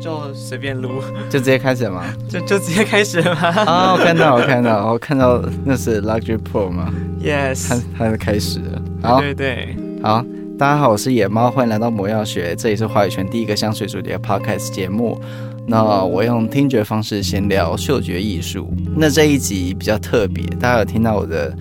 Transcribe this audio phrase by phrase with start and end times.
[0.00, 2.04] 就随便撸， 就直接开始了吗？
[2.28, 3.40] 就 就直接开始了吗？
[3.66, 6.92] 啊、哦，我看到，我看到，我看到那是 Luxury Pro 吗
[7.22, 8.82] ？Yes，它它开始了。
[9.02, 10.24] 好，对，对对，好，
[10.58, 15.20] 大家好，我是野猫，欢迎来到魔药学，这里是话语权第一个香水主题的 Podcast 节目。
[15.66, 18.72] 那我用听觉方式闲聊嗅觉艺术。
[18.96, 21.54] 那这一集比较特别，大家有听到我的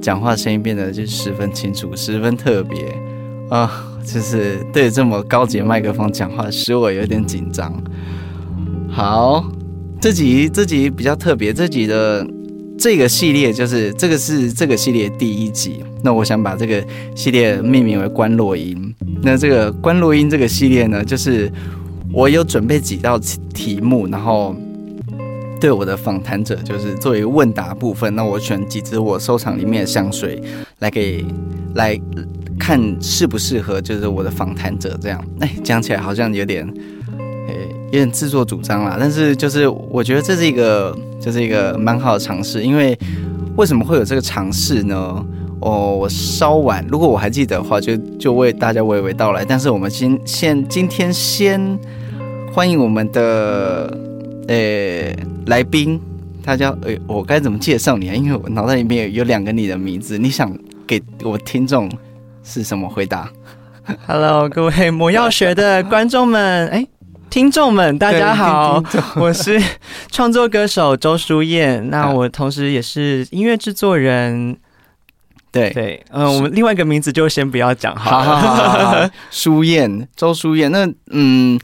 [0.00, 2.94] 讲话声音变得就十分清楚，十分特别
[3.48, 3.86] 啊。
[4.04, 7.72] 就是对这么高级的麦克风讲话，使我有点紧张。
[8.88, 9.44] 好，
[10.00, 12.26] 这集这集比较特别，这集的
[12.78, 15.84] 这个系列就是这个是这个系列第一集。
[16.02, 18.94] 那我想把这个系列命名为“观落音”。
[19.22, 21.52] 那这个“观落音”这个系列呢，就是
[22.12, 23.18] 我有准备几道
[23.54, 24.56] 题目，然后
[25.60, 28.12] 对我的访谈者就是作为问答部分。
[28.16, 30.42] 那我选几支我收藏里面的香水
[30.78, 31.24] 来给
[31.74, 32.00] 来。
[32.60, 35.24] 看适不适合，就是我的访谈者这样。
[35.40, 36.64] 哎，讲起来好像有点，
[37.48, 37.54] 哎，
[37.86, 38.98] 有点自作主张啦。
[39.00, 42.62] 但是就是我觉得这是一个，就是一个蛮好的尝试。
[42.62, 42.96] 因为
[43.56, 45.26] 为什么会有这个尝试呢？
[45.62, 49.44] 哦，我稍晚，如果我还记得的话，就就为大家娓娓道来。
[49.44, 51.78] 但是我们今现今天先
[52.52, 53.98] 欢迎我们的
[54.48, 55.12] 呃
[55.46, 55.98] 来宾，
[56.44, 58.14] 大家呃，我该怎么介绍你啊？
[58.14, 60.54] 因为我脑袋里面有有两个你的名字，你想
[60.86, 61.90] 给我听众？
[62.42, 63.30] 是什么回答
[64.06, 66.86] ？Hello，各位魔药学的观众们，哎，
[67.28, 68.82] 听众们，大家好，
[69.16, 69.60] 我是
[70.10, 71.90] 创作歌手周书燕。
[71.90, 74.58] 那我同时也是音乐制作人。
[75.52, 78.24] 对对，嗯、呃，我们另外一个名字就先不要讲好了。
[78.24, 80.70] 好，好，好，好，书燕，周舒燕。
[80.70, 81.58] 那嗯，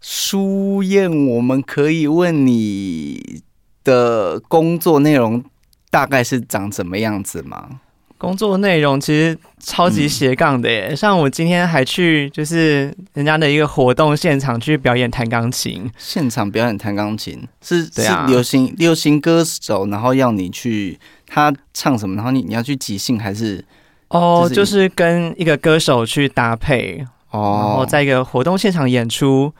[0.00, 3.42] 舒燕，我们可以问你
[3.84, 5.44] 的工作内容
[5.90, 7.80] 大概是长什么样子吗？
[8.20, 23.64] 工作内容其实超级斜杠的耶，嗯，像我今天还去就是人家的一个活动现场去表演弹钢琴，现场表演弹钢琴是，是流行流行歌手，然后要你去他唱什么，然后你你要去即兴还是？
[24.08, 29.50] 哦，就是跟一个歌手去搭配哦，然后在一个活动现场演出。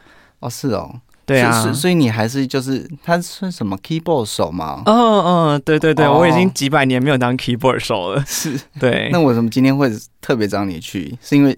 [0.41, 1.01] 哦，是哦。
[1.31, 4.83] 对啊，所以你还是就是他是什么 keyboard 手吗？
[4.87, 8.23] 嗯嗯，对对对，哦，我已经几百年没有当 keyboard 手了。
[8.27, 9.09] 是，对。
[9.13, 9.91] 那为什么今天会
[10.21, 11.17] 特别找你去？
[11.23, 11.57] 是因为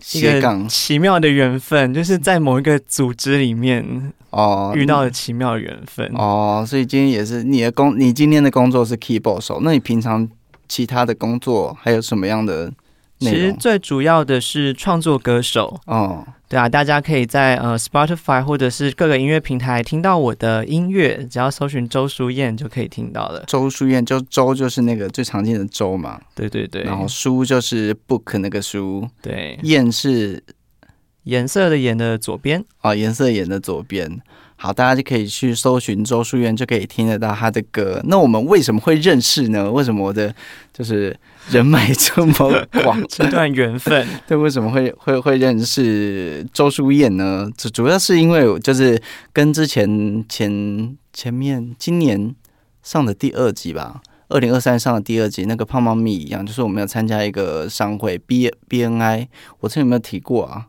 [0.00, 6.64] 斜杠奇妙的缘分，就是在某一个组织里面哦遇到了奇妙的缘分哦。
[6.66, 9.60] 所以今天也是你的工，你今天的工作是 keyboard 手。
[9.62, 10.28] 那你平常
[10.66, 12.72] 其他的工作还有什么样的？
[13.30, 16.26] 其实最主要的是创作歌手哦。
[16.48, 23.42] 对啊，大家可以在呃 Spotify 或者是各个音乐平台听到我的音乐，只要搜寻周淑燕就可以听到了。
[23.46, 26.20] 周淑燕，就周就是那个最常见的周嘛。
[26.34, 26.82] 对对对。
[26.82, 29.08] 然后书就是 book 那个书。
[29.22, 29.58] 对。
[29.62, 30.42] 燕是
[31.22, 32.62] 颜色的颜的左边。
[32.82, 34.20] 哦，颜色颜的左边。
[34.56, 38.02] 好，大家就可以去搜寻周淑燕，就可以听得到她的歌。
[38.04, 39.72] 那我们为什么会认识呢？
[39.72, 40.32] 为什么我的
[40.72, 41.16] 就是
[41.50, 43.02] 人脉这么广？
[43.08, 47.50] 这段缘分， 对，为什么会会会认识周书燕呢？
[47.56, 49.00] 主主要是因为就是
[49.32, 52.34] 跟之前前前面今年
[52.82, 59.28] 上的第二集吧，二零二三上的第二集那个胖猫咪一样，就是我们要参加一个商会 B B N I，
[59.60, 60.66] 我之前有没有提过啊？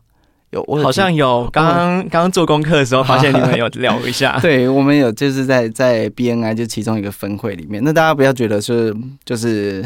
[0.50, 1.48] 有，我好像有。
[1.52, 4.38] 刚刚刚刚做功课的时候，发现你们有聊一下。
[4.42, 7.82] 对，我们有，就是在在 BNI 就其中一个分会里面。
[7.82, 9.84] 那大家不要觉得是就是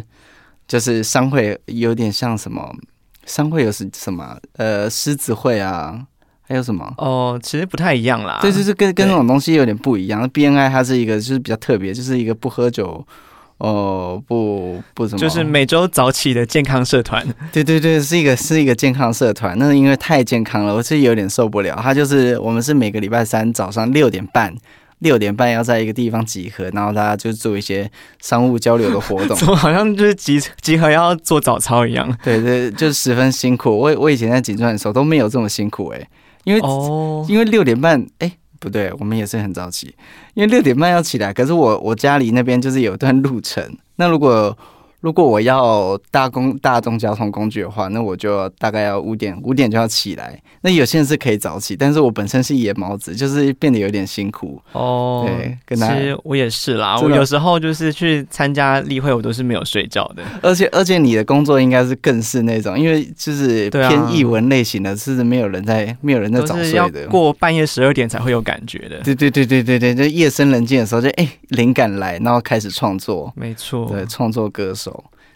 [0.69, 2.73] 就是商会有点像什么
[3.27, 6.01] 商会有是什么呃狮子会啊，
[6.43, 6.95] 还有什么？
[6.99, 8.39] 哦，其实不太一样啦。
[8.41, 10.29] 对，就是跟跟那种东西有点不一样。
[10.31, 13.05] BNI 它是一个就是比较特别，就是一个不喝酒。
[13.59, 17.27] 哦，不不怎么，就是每周早起的健康社团。
[17.51, 19.59] 对对对，是一个是一个健康社团。
[19.59, 21.77] 那因为太健康了，我是有点受不了。
[21.83, 24.55] 他就是我们是每个礼拜三早上六点半，
[25.01, 29.37] 六点半要在一个地方集合，然后大家就做一些商务交流的活动。
[29.39, 32.17] 怎么好像就是集集合要做早操一样？
[32.23, 33.71] 对对，就十分辛苦。
[33.71, 36.09] 我我以前在警专的时候都没有这么辛苦哎、欸，
[36.45, 38.33] 因为哦，因为六点半哎。
[38.61, 39.95] 不对，我们也是很早起，
[40.35, 41.33] 因为六点半要起来。
[41.33, 44.57] 可是我我家里那边就是有段路程，那如果。
[45.01, 50.41] 如果我要大公大众交通工具的话，那我就大概要五点五点就要起来。
[50.63, 55.25] 那有些人是可以早起，但是我本身是野猫子，就是变得有点辛苦哦。
[55.25, 60.23] 对，跟他其实我也是啦，我有时候就是去参加例会，我都是没有睡觉的。
[60.43, 68.99] 而且而且你的工作应该是更是那种，因为就是偏译文类型的，是没有人在没有人在早睡的，过半夜十二点才会有感觉的。
[69.05, 73.33] 对对对对对对，就夜深人静的时候就，就哎灵感来，然后开始创作。
[73.37, 74.89] 没错，对，创作歌手。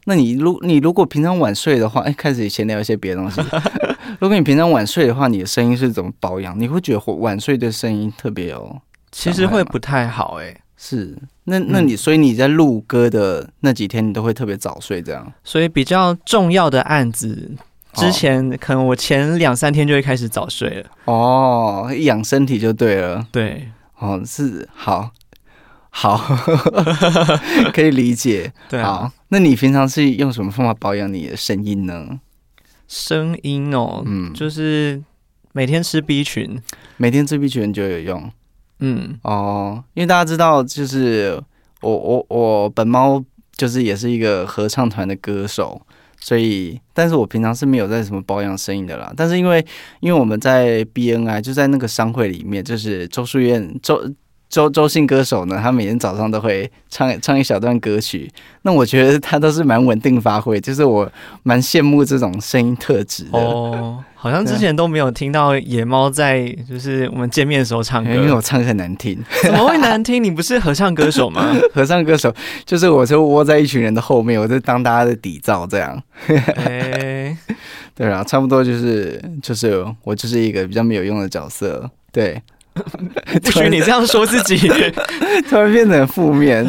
[0.04, 3.40] 那你如你如果平常晚睡的话，哎，开始闲聊一些别的东西。
[4.20, 6.58] 如果你平常晚睡的话，你的声音是怎么保养？
[6.58, 8.80] 你会觉得晚睡对声音特别有？
[9.10, 10.60] 其实会不太好哎、欸。
[10.76, 15.32] 是，那那你、嗯、所以你在录歌的那几天，你都会特别早睡这样？
[15.44, 17.52] 所以比较重要的案子，
[17.92, 20.90] 之前可能我前两三天就会开始早睡了。
[21.04, 23.24] 哦，养身体就对了。
[23.30, 25.12] 对，哦，是好，
[25.94, 26.16] 好，
[27.72, 28.50] 可以理解。
[28.70, 32.18] 对啊，好，那你平常是用什么方法保养你的声音呢？
[32.88, 35.02] 声音哦，嗯，就是
[35.52, 36.58] 每天吃 B 群，
[36.96, 38.30] 每天吃 B 群就有用。
[38.80, 41.38] 嗯哦，因为大家知道，就是
[41.82, 43.22] 我我我本猫
[43.54, 45.80] 就是也是一个合唱团的歌手，
[46.18, 49.12] 所以，但是我平常是没有在什么保养声音的啦。
[49.14, 49.64] 但是因为
[50.00, 54.10] 因为我们在 BNI 就在那个商会里面，就是周淑燕周。
[54.52, 58.30] 周周姓歌手呢，他每天早上都会唱唱一小段歌曲。
[58.60, 61.10] 那我觉得他都是蛮稳定发挥，就是我
[61.42, 63.38] 蛮羡慕这种声音特质的。
[63.38, 69.18] 哦，好像之前都没有听到野猫在就是我们见面的时候唱歌， 因为我唱很难听。
[69.42, 70.22] 怎么会难听？
[70.22, 71.56] 你不是合唱歌手吗？
[71.72, 72.30] 合唱歌手
[72.66, 75.98] 就是我就窝在一群人的后面，我就当大家的底噪这样。
[76.26, 77.34] 欸、
[77.96, 81.90] 对啊，差不多就是就是我就是一个比较没有用的角色。
[82.12, 82.42] 对。
[83.42, 84.56] 不许你这样说自己，
[85.48, 86.66] 突然变得很负面。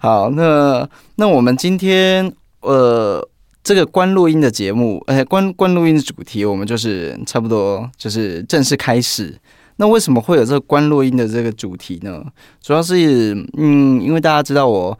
[0.00, 3.26] 好，那那我们今天呃，
[3.64, 9.36] 这个关录音的节目，呃，关关录音的主题，我们就是差不多就是正式开始。
[9.76, 12.24] 那为什么会有这个关录音的这个主题呢？
[12.62, 14.96] 主要是嗯，因为大家知道我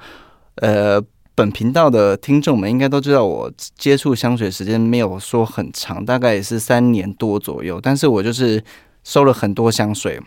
[0.57, 1.01] 呃，
[1.37, 8.61] 本频道的听众们应该都知道，我接触香水时间没有说很长，大概也是三年多左右，但是我就是。
[9.09, 10.21] 收了很多香水，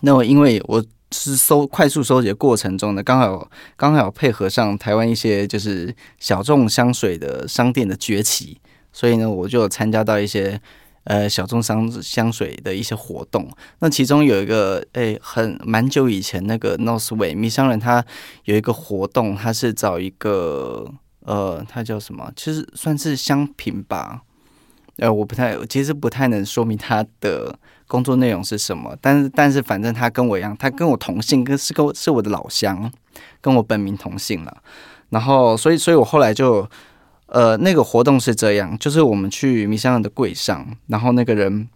[0.00, 0.82] 那我因为我
[1.12, 8.58] 是收快速收集的过程中呢，刚好刚好配合上台湾一些就是小众香水的商店的崛起，
[8.90, 10.58] 所以呢，我就参加到一些
[11.04, 13.46] 呃小众香香水的一些活动。
[13.80, 18.02] 那其中有一个诶、很蛮久以前那个 Noseway 迷香人，他
[18.44, 20.90] 有一个活动，他是找一个
[21.26, 22.32] 呃，他叫什么？
[22.34, 24.22] 其实算是香品吧。
[24.96, 27.58] 呃，我不太，其实不太能说明他的。
[27.90, 28.96] 工作内容是什么？
[29.00, 32.88] 但是但是反正他跟我一样，他跟我同姓，跟是跟是我的老乡，
[33.40, 34.56] 跟我本名同姓了。
[35.08, 36.64] 然后所以所以我后来就
[37.26, 41.68] 呃那个活动是这样，就是我们去米香的柜上，然后那个人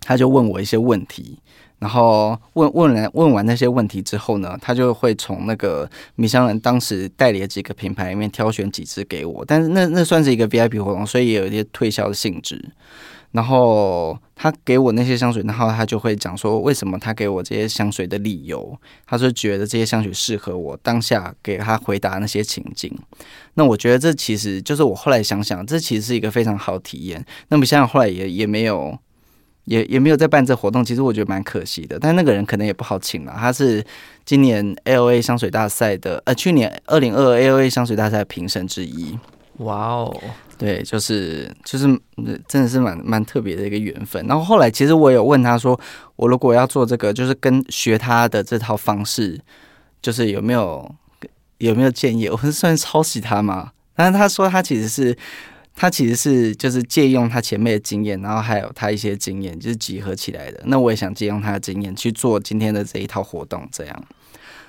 [0.00, 1.38] 他就问我一些问题，
[1.78, 12.62] 然后问问完问完那些问题之后呢，他就会从那个米香人当时代理的几个品牌里面挑选几支给我，但是那那算是一个 VIP 活动，所以也有一些推销的性质。
[13.32, 18.78] 然后他给我那些香水，然后他就会讲说为什么他给我这些香水的理由。
[19.06, 22.94] 他说觉得这些香水适合我当下给他回答那些情境。
[23.54, 27.24] 那我觉得这其实就是我后来想想，这其实是一个非常好体验。
[27.48, 28.98] 那么像后来也也没有，
[29.64, 31.98] 也也没有在办这活动，其实我觉得蛮可惜的。
[31.98, 33.82] 但那个人可能也不好请了，他是
[34.26, 39.18] 今年 AOA 香水大赛的，呃，去年二零二 L A 香水大赛评审之一。
[39.60, 40.14] 哇哦！
[40.58, 41.86] 对，就是就是，
[42.48, 44.24] 真的是蛮蛮特别的一个缘分。
[44.26, 45.78] 然后后来，其实我有问他说，
[46.16, 49.38] 我如果要做这个，就是跟学他的这套方式，
[50.00, 50.94] 就是有没有
[51.58, 52.28] 有没有建议？
[52.28, 53.72] 我是算抄袭他吗？
[53.94, 55.16] 但是他说他其实是
[55.74, 60.62] 他其实是就是借用他前面的经验，然后还有他一些经验，就是集合起来的。
[60.64, 64.04] 那我也想借用他的经验去做今天的这一套活动，这样。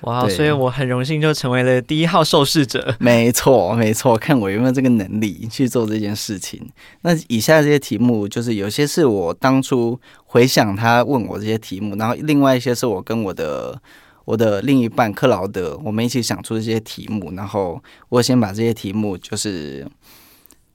[0.02, 2.94] 哇所以我很荣幸就成为了第一号受试者。
[3.00, 6.64] 没错，没错，看我有没有这个能力去做这件事情。
[7.00, 13.76] 那以下这些题目，就是有些是我当初回想他问我这些题目，然后另外一些是我跟我的
[14.24, 19.84] 我的另一半克劳德我们一起想出这些题目，然后我先把这些题目就是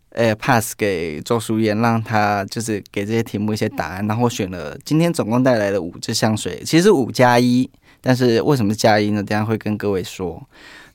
[0.10, 7.70] 呃 pass 给周淑妍，让他就是给这些题目一些答案，然后选了今天总共带来的五支香水，其实五加一。
[8.06, 9.24] 但是为什么加一呢？
[9.24, 10.46] 等下会跟各位说。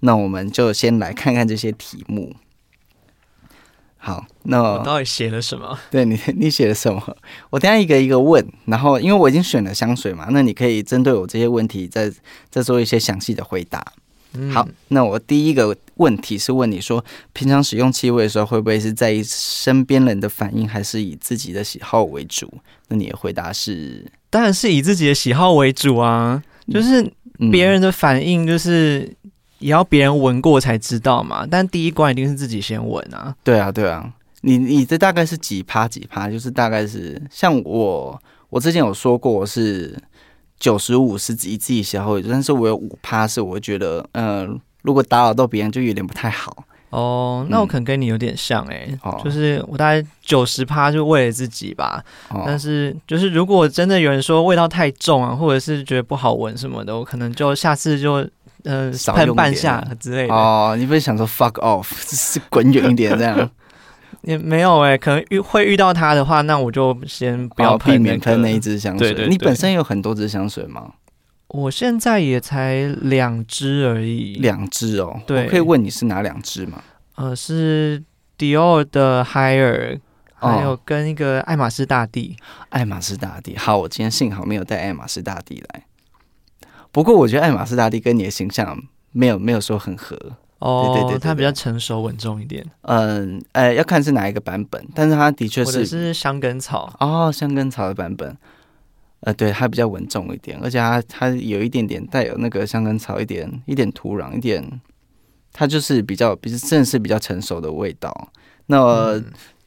[0.01, 2.37] 那我们就先来看看这些题目。
[3.97, 5.77] 好，那我到底写了什么？
[5.91, 7.17] 对你，你写了什么？
[7.51, 8.47] 我等下一个一个问。
[8.67, 12.13] 然后，因为我已经选了香水嘛，那你可以针对我这些问题再
[12.49, 13.85] 再做一些详细的回答。
[14.35, 22.53] 嗯、好，那我第一个问题是问你说，平常使用气味的时候，会不会是在意身边人的反应，还是以自己的喜好为主？
[22.89, 24.07] 那你的回答是？
[24.31, 26.43] 当然是以自己的喜好为主啊。
[26.73, 27.11] 就是
[27.51, 29.11] 别人的反应，就是
[29.59, 31.47] 也要别人闻过才知道嘛。
[31.51, 33.35] 但第一关一定是自己先闻啊。
[33.43, 34.13] 对啊，对啊。
[34.43, 36.31] 你你这大概是几趴几趴？
[36.31, 38.21] 就是大概是像我，
[38.51, 39.97] 我之前有说过我是
[40.61, 46.65] 九十五是以自己喜好为主，但是我有五趴是我觉得，嗯、呃，如果打扰到别人就有点不太好。
[46.91, 52.03] 哦，那我可能跟你有点像哎、欸嗯，就是我大概九十趴就为了自己吧。
[52.31, 58.27] 哦、但是就是如果真的有人说味道太重啊，或者是觉得不好闻什么的，我可能就下次就
[58.65, 60.35] 呃喷半下之类的。
[60.35, 63.51] 哦，你不是想说 fuck off， 是滚远一点这样？
[64.23, 69.29] 也没有哎、欸，可能遇会遇到它的话，那我就先不要、那个哦、避免喷那一支香水。
[69.29, 70.91] 你本身有很多支香水吗？
[71.49, 75.21] 我现在也才两只而已，两只哦。
[75.27, 76.83] 对，我可以问你是哪两只吗？
[77.17, 78.03] 呃，是
[78.37, 79.99] Dior 的 Higher，
[80.35, 82.37] 还有跟一个爱马仕大地。
[82.39, 85.85] 哦、爱马仕大地，好，我今天幸好没有带爱马仕大地来。
[86.93, 88.79] 不过我觉得爱马仕大地跟你的形象
[89.13, 90.17] 没有没有说很合。
[90.59, 92.65] 哦，对对对，对，它比较成熟稳重一点。
[92.83, 98.37] 嗯，呃，要看是哪一个版本，但是它的确是是香根草哦，香根草的版本。
[99.21, 104.81] 呃，对，它比较稳重一点，而且它它有一点点带有那个香根草一点一点土壤一点，
[105.53, 108.33] 它就是比较比正是比较成熟的味道。
[108.67, 109.21] 那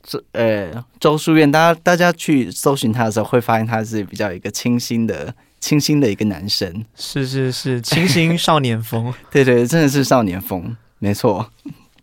[0.03, 11.51] 这、嗯、呃周书院，大家大家去搜寻他的时候，会发现他是比较一个清新的清新的一个男生，是是是清新 少年风，对对，真的是少年风，没错。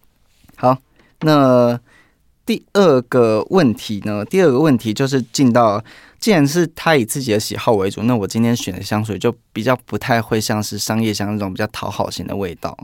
[0.57, 0.77] 好，
[1.21, 1.81] 那
[2.49, 4.25] 第二个问题呢？
[4.25, 5.85] 第二个问题就是进到。
[6.19, 12.75] 既然是他以自己的喜好为主，那我今天选的香水就比较不太会像是商业香那种比较讨好型的味道。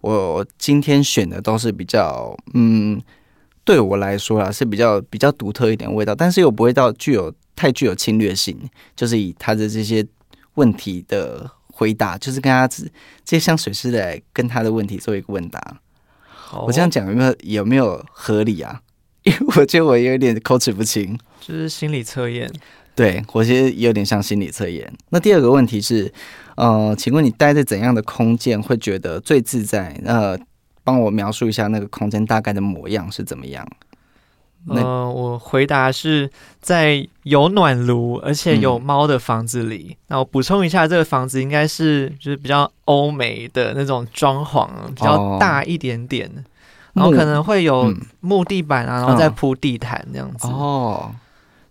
[0.00, 3.00] 我今天选的都是比较，嗯，
[3.64, 8.58] 对我来说啊是比较比较独特一点的味道，但是又不会到具有太具有侵略性。
[8.96, 10.04] 就是以他的这些
[10.54, 12.84] 问题的回答，就是跟他这
[13.24, 15.80] 些香水师来跟他的问题做一个问答。
[16.66, 18.80] 我这样讲有没有有没有合理啊？
[19.24, 21.18] 因为我觉得我有点口齿不清。
[21.40, 22.50] 就是心理测验，
[22.94, 24.90] 对，我觉得有点像心理测验。
[25.10, 26.10] 那第二个问题是，
[26.56, 30.00] 呃，请问你待在怎样的空间会觉得最自在？
[30.06, 30.38] 呃，
[30.82, 33.66] 帮我描述一下那个空间大概的模样是怎么样？
[34.68, 36.30] 呃，我回答是
[36.62, 39.88] 在有暖炉而且有猫的房子里。
[39.90, 46.44] 嗯、那我补充一下，这个房子应该是就是比较欧美的那种装潢，比较大一点点，哦、
[46.94, 50.48] 然后可能会有木地板啊，嗯、然后再铺地毯这样子。
[50.48, 51.10] 哦。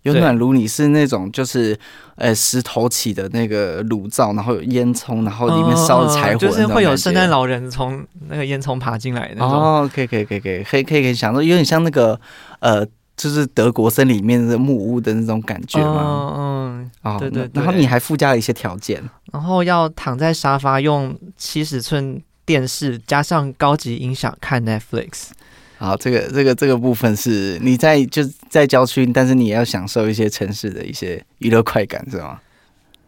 [0.04, 1.80] 有暖炉，你是那种就是，
[2.16, 9.54] 呃，石头起的那个炉灶，然后有烟囱，然后里面烧的柴火，就是会有圣诞老人从那个烟囱爬进来的那种。
[9.54, 12.20] 哦，可以，可以，可以，可以，可以，可以想到，有点像那个，
[12.60, 16.34] 呃，就是德国森林里面的木屋的那种感觉嘛？
[16.36, 17.50] 嗯嗯，哦，对对。
[17.54, 19.02] 然后你还附加了一些条件，
[19.32, 25.30] 然后要躺在沙发，用七十寸电视加上高级音响看 Netflix。
[25.78, 32.40] 好，这个这个这个部分是你在就在郊区，但是你也要享受一些城市的一些娱乐快感，是吗？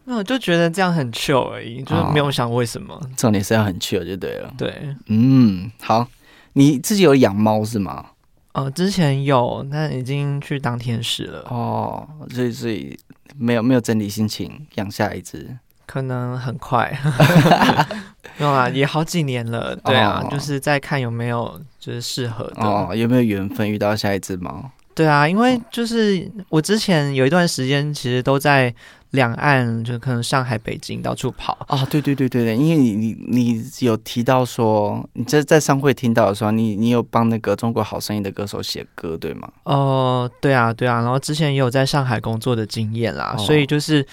[0.04, 2.94] 那我就觉得这样很 chill 而已，就是没有想为什么。
[2.94, 4.52] 哦、重点是要很 chill 就对了。
[4.56, 6.06] 对，嗯，好，
[6.52, 8.06] 你自己有养猫是吗？
[8.52, 11.40] 哦，之前有，但已经去当天使了。
[11.48, 12.96] 哦，所以所以
[13.36, 15.56] 没有没有整理心情养下一只。
[15.86, 17.96] 可能很快，没
[18.38, 24.70] 有啊，也好几年了，对啊，哦、就是在看有没有就是适合的，哦，有没有缘分遇到下一只猫？
[24.94, 28.74] 对啊，因为就是我之前有一段时间其实都在
[29.10, 39.48] 两岸，就可能上海、北京到处跑啊、哦，对对对对对，因为你你你有提到说你在在商会听到的时候，你你有帮那个中国好声音的歌手写歌，对吗？
[39.64, 44.06] 哦、呃，对啊，对啊，然后之前也有在上海工作的经验啦，哦、所以就是。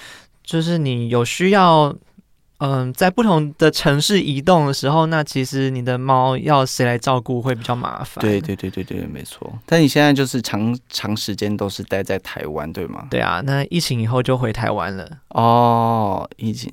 [0.46, 1.96] 就是你有需要，
[2.66, 8.22] 嗯，在不同的城市移动的时候，那其实你的猫要谁来照顾会比较麻烦。
[8.22, 9.52] 对对对对对，没错。
[9.66, 13.06] 但你现在就是长长时间都是待在台湾，对吗？
[13.10, 15.06] 对啊，那疫情以后就回台湾了。
[15.32, 16.72] 哦，疫情，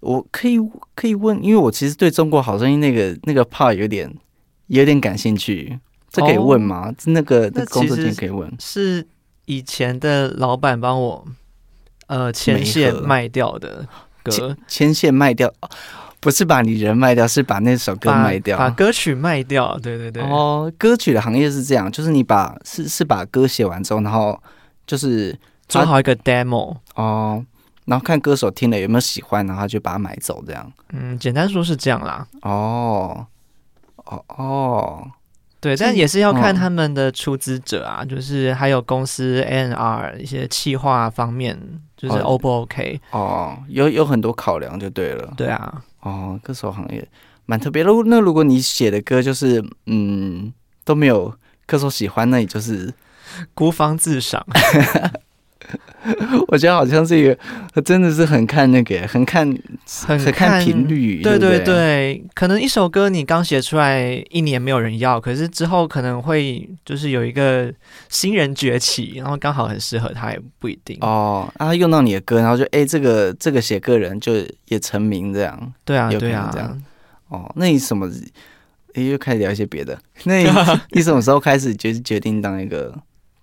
[0.00, 0.58] 我可以
[0.94, 4.14] 可以问，因为我其实对中国好声音那个那个 part 有点
[4.66, 5.78] 有点感兴趣，
[6.10, 6.90] 这可以问吗？
[6.90, 8.54] 哦、那个那工作间可以问。
[8.58, 9.06] 是
[9.46, 11.26] 以前的老板帮我。
[12.08, 13.84] 呃，前线卖掉的
[14.30, 15.52] 歌，牵线卖掉，
[16.20, 19.78] 不是把你人卖掉，是把那首歌卖掉，把，把歌曲卖掉。
[19.78, 20.22] 对对对。
[20.22, 24.40] 哦，歌曲的行业是这样，就是你把是是把歌写完之后，然后
[24.86, 27.44] 就是做好一个 demo 哦，
[27.84, 30.72] 然后看歌手听了有没有喜欢，然后就把它买走，这样。
[30.92, 32.26] 嗯，简单说是这样啦。
[32.42, 33.26] 哦，
[34.04, 35.10] 哦哦。
[35.66, 41.58] 对，但也是要看他们的出资者啊，嗯、就是还有公司 N R 一些企划方面，
[41.96, 45.34] 就是 O 不 OK 哦，哦，有有很多考量就对了。
[45.36, 47.04] 对啊，哦，歌手行业
[47.46, 47.90] 蛮特别的。
[48.06, 50.52] 那如果你写的歌就是嗯
[50.84, 51.34] 都没有
[51.66, 52.94] 歌手喜欢，那你就是
[53.52, 54.46] 孤芳自赏。
[56.48, 59.46] 我觉得好像是一个，真的是很看那个，很看，
[60.06, 61.22] 很看频率。
[61.22, 67.72] 对对对，可能一首歌你刚写出来一年没有人要，可是之后可能会就是有一个
[68.08, 70.96] 新人崛起，然后刚好很适合他，也不一定。
[71.00, 74.32] 哦，啊，用到你的歌，然后就哎，这个这个写歌人就
[74.66, 75.72] 也成名这样。
[75.84, 76.82] 对啊，对啊，这样。
[77.28, 78.08] 哦，那你什么？
[78.94, 79.98] 哎，又开始聊一些别的。
[80.24, 80.48] 那你
[80.92, 82.96] 你什么时候开始决决定当一个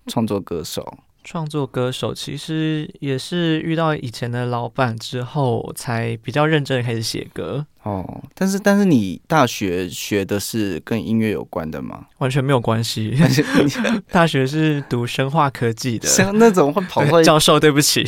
[0.08, 0.98] 创作歌手？
[1.24, 7.64] 创作歌手其实也是遇到以前的老板之后，才比较认真的开始写歌。
[7.82, 12.04] 哦，但是但是你大学学的是跟音乐有关的吗？
[12.18, 13.16] 完全没有关系。
[14.12, 18.06] 大学是读生化科技的，像那种会跑出来 教授，对不起。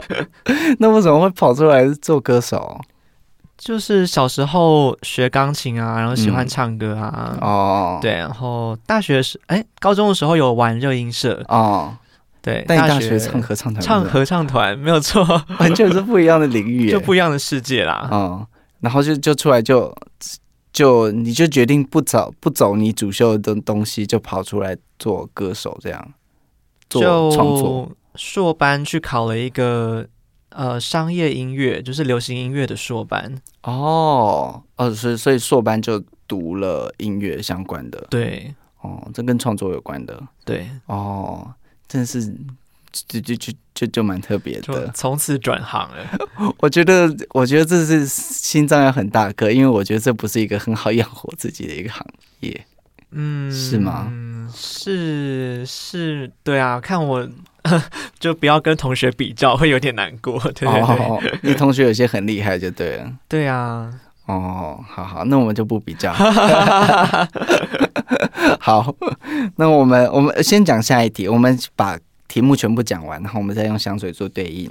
[0.78, 2.80] 那为什么会跑出来做歌手？
[3.56, 7.38] 就是小时候学钢琴啊，然后喜欢唱歌啊。
[7.40, 11.42] 嗯、哦，对，然后大学时哎，高中的时候有玩热音社。
[11.48, 11.96] 哦。
[12.44, 15.24] 对，但大学唱合唱团，唱合唱团没有错，
[15.58, 18.06] 完全是不一样的领域， 就不一样的世界啦。
[18.12, 18.46] 嗯，
[18.80, 19.96] 然后就就出来就
[20.70, 26.12] 就你就决定不走不走你主修的东西，就跑出来做歌手这样
[26.90, 27.90] 做创作。
[28.16, 30.06] 硕班去考了一个
[30.50, 33.34] 呃商业音乐，就是流行音乐的硕班。
[33.62, 35.98] 哦哦，所以所以硕班就
[36.28, 38.06] 读了音乐相关的。
[38.10, 40.22] 对，哦，这跟创作有关的。
[40.44, 41.50] 对，哦。
[41.88, 42.24] 真是，
[43.08, 45.96] 就就就就就蛮特别的，从此转行了。
[46.58, 52.06] 我觉得，我觉得这是心脏要很大颗，因为我觉得这不是一个很好养活自己的一个行
[52.40, 52.66] 业。
[53.10, 54.08] 嗯，是吗？
[54.10, 56.80] 嗯，是是，对啊。
[56.80, 57.28] 看我，
[58.18, 60.38] 就不要跟同学比较，会有点难过。
[60.40, 63.12] 对对对，哦， 你同学有些很厉害，就对了。
[63.28, 63.92] 对啊。
[64.26, 66.12] 哦，好好，那我们就不比较。
[68.60, 68.94] 好，
[69.56, 71.98] 那我们我们先讲下一题，我们把
[72.28, 74.70] 题目全部讲完，然后我们再用香水做对应。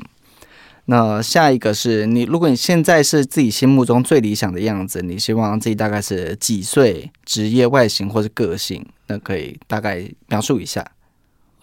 [0.86, 8.86] 那下一个是你，如果你现在是自己心目中最理想的样子，你希望自己大概是几岁、职业、外形或是个性？
[9.08, 10.86] 那可以大概描述一下。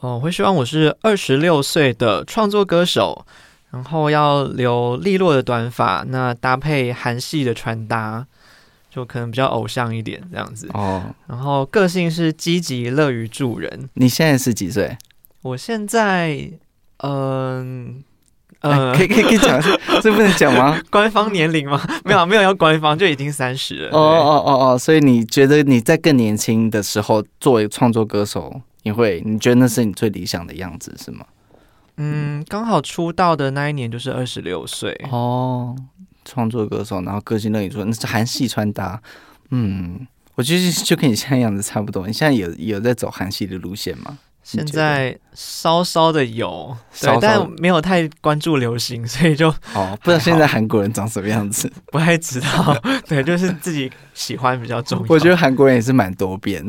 [0.00, 3.26] 哦，我会希望我是二十六岁的创作歌手。
[3.72, 8.26] 然后要留利落的短发，那搭配韩系的穿搭，
[8.90, 11.02] 就可能比较偶像一点这样子哦。
[11.26, 13.88] 然后个性是积极乐于助人。
[13.94, 14.96] 你现在是几岁？
[15.42, 16.50] 我现在，
[16.98, 18.02] 嗯
[18.60, 19.58] 呃，呃，可以可以可以讲，
[20.02, 20.78] 这不能讲吗？
[20.90, 21.80] 官方年龄吗？
[22.04, 23.88] 没有没有要官方，就已经三十了。
[23.90, 31.24] 哦哦哦哦，所以你觉得你在更年轻的时候作为创作歌手，你会你觉得那是你最理想的样子是吗？
[31.96, 35.74] 嗯，刚好出道的那一年就是二十六岁哦。
[36.24, 39.02] 创作歌手，然后歌星那里说那是韩系穿搭，
[39.50, 42.06] 嗯，我觉得就跟你现在样子差不多。
[42.06, 44.18] 你现在有有在走韩系的路线吗？
[44.42, 52.76] 现在稍稍的有，对，但没有太关注流行，所以就哦，不知道现在韩国人长什么样子，不太知道。
[53.06, 55.06] 对，就是自己喜欢比较重要。
[55.08, 56.64] 我觉得韩国人也是蛮多变。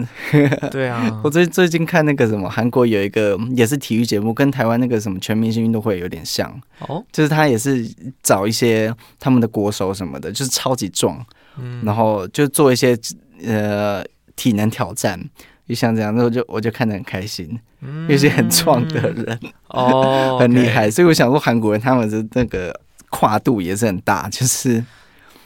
[0.69, 6.49] 对啊， 我最最近看那个什么，韩国有一个也是体育节目，跟台湾那个什么全明星运动会有点像
[6.87, 7.83] 哦，就是他也是
[8.21, 11.25] 找一些他们的国手什么的，就是超级壮，
[11.57, 12.97] 嗯，然后就做一些
[13.43, 14.03] 呃
[14.35, 15.19] 体能挑战。
[15.71, 22.77] 就像这样，那我就我就看得很开心，嗯、有些很壮的人哦， 很厉害，所以我想说韩国人他们的那个
[23.09, 24.83] 跨度也是很大，就是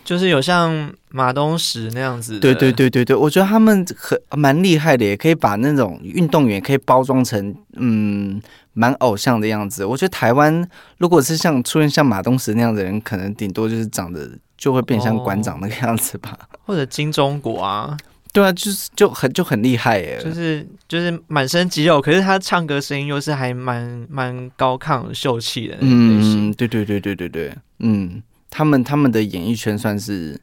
[0.03, 8.41] 就是有像马东石那样子，对对对对对，我觉得他们很蛮厉害的，也可以把那种运动员可以包装成嗯
[8.73, 9.85] 蛮偶像的样子。
[9.85, 16.35] 我觉得台湾如果是像出现像马东石那样的人，可能顶多就是长得就会变像馆长那个样子吧，
[16.65, 17.95] 或者金钟国啊。
[18.35, 25.77] 对啊，就是就很就很厉害耶，就是就是满身肌肉，可是他唱歌声音又是还蛮蛮高亢秀气的。
[25.79, 30.37] 嗯，对对对对对对，嗯，他们他们的演艺圈算是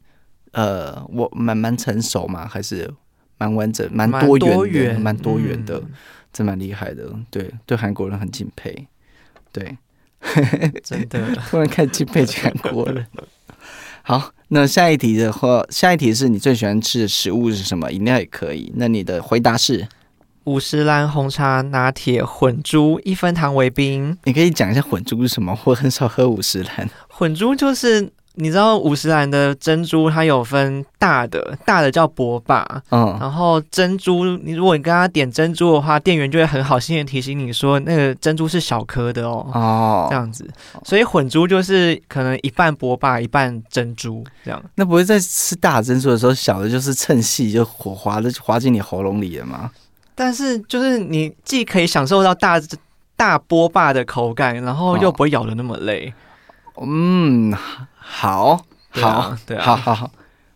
[0.53, 2.91] 呃，我蛮蛮成熟嘛，还是
[3.37, 5.83] 蛮完整、蛮多元的、蛮多元的，
[6.33, 7.13] 真蛮厉害的。
[7.31, 8.89] 对对，韩国人很敬佩。
[9.53, 9.77] 对，
[10.83, 13.07] 真的 突然开始敬佩起韩国人。
[14.03, 14.33] 好。
[14.55, 17.91] 那下一题的话，下一题是你最喜欢吃的食物是什么？
[17.91, 18.71] 饮料也可以。
[18.77, 19.89] 那你的回答是
[20.45, 24.15] 五十岚红茶拿铁混珠一分糖为冰。
[24.25, 25.59] 你可以讲一下混珠是什么？
[25.65, 26.87] 我很少喝五十岚。
[27.09, 28.13] 混珠就是。
[28.35, 40.49] 你知道五十岚的珍珠，它有分大的，大的叫波霸，嗯，然后珍珠，你如果你跟他点珍珠的话，店员就会很好心的提醒你说，那个珍珠是小颗的哦，哦，这样子，
[40.85, 44.63] 所以混珠就是可能一半波霸，一半珍珠这样。
[44.77, 49.71] 那不会在吃大珍珠的时候，小的就是趁隙就火滑的滑进你喉咙里了吗？
[50.15, 52.61] 但是就是你既可以享受到大
[53.17, 56.09] 大波霸的口感，然后又不会咬的那么累。
[56.09, 56.13] 哦、
[56.81, 57.53] 嗯，
[57.99, 60.11] 好，好，啊对啊，好好好，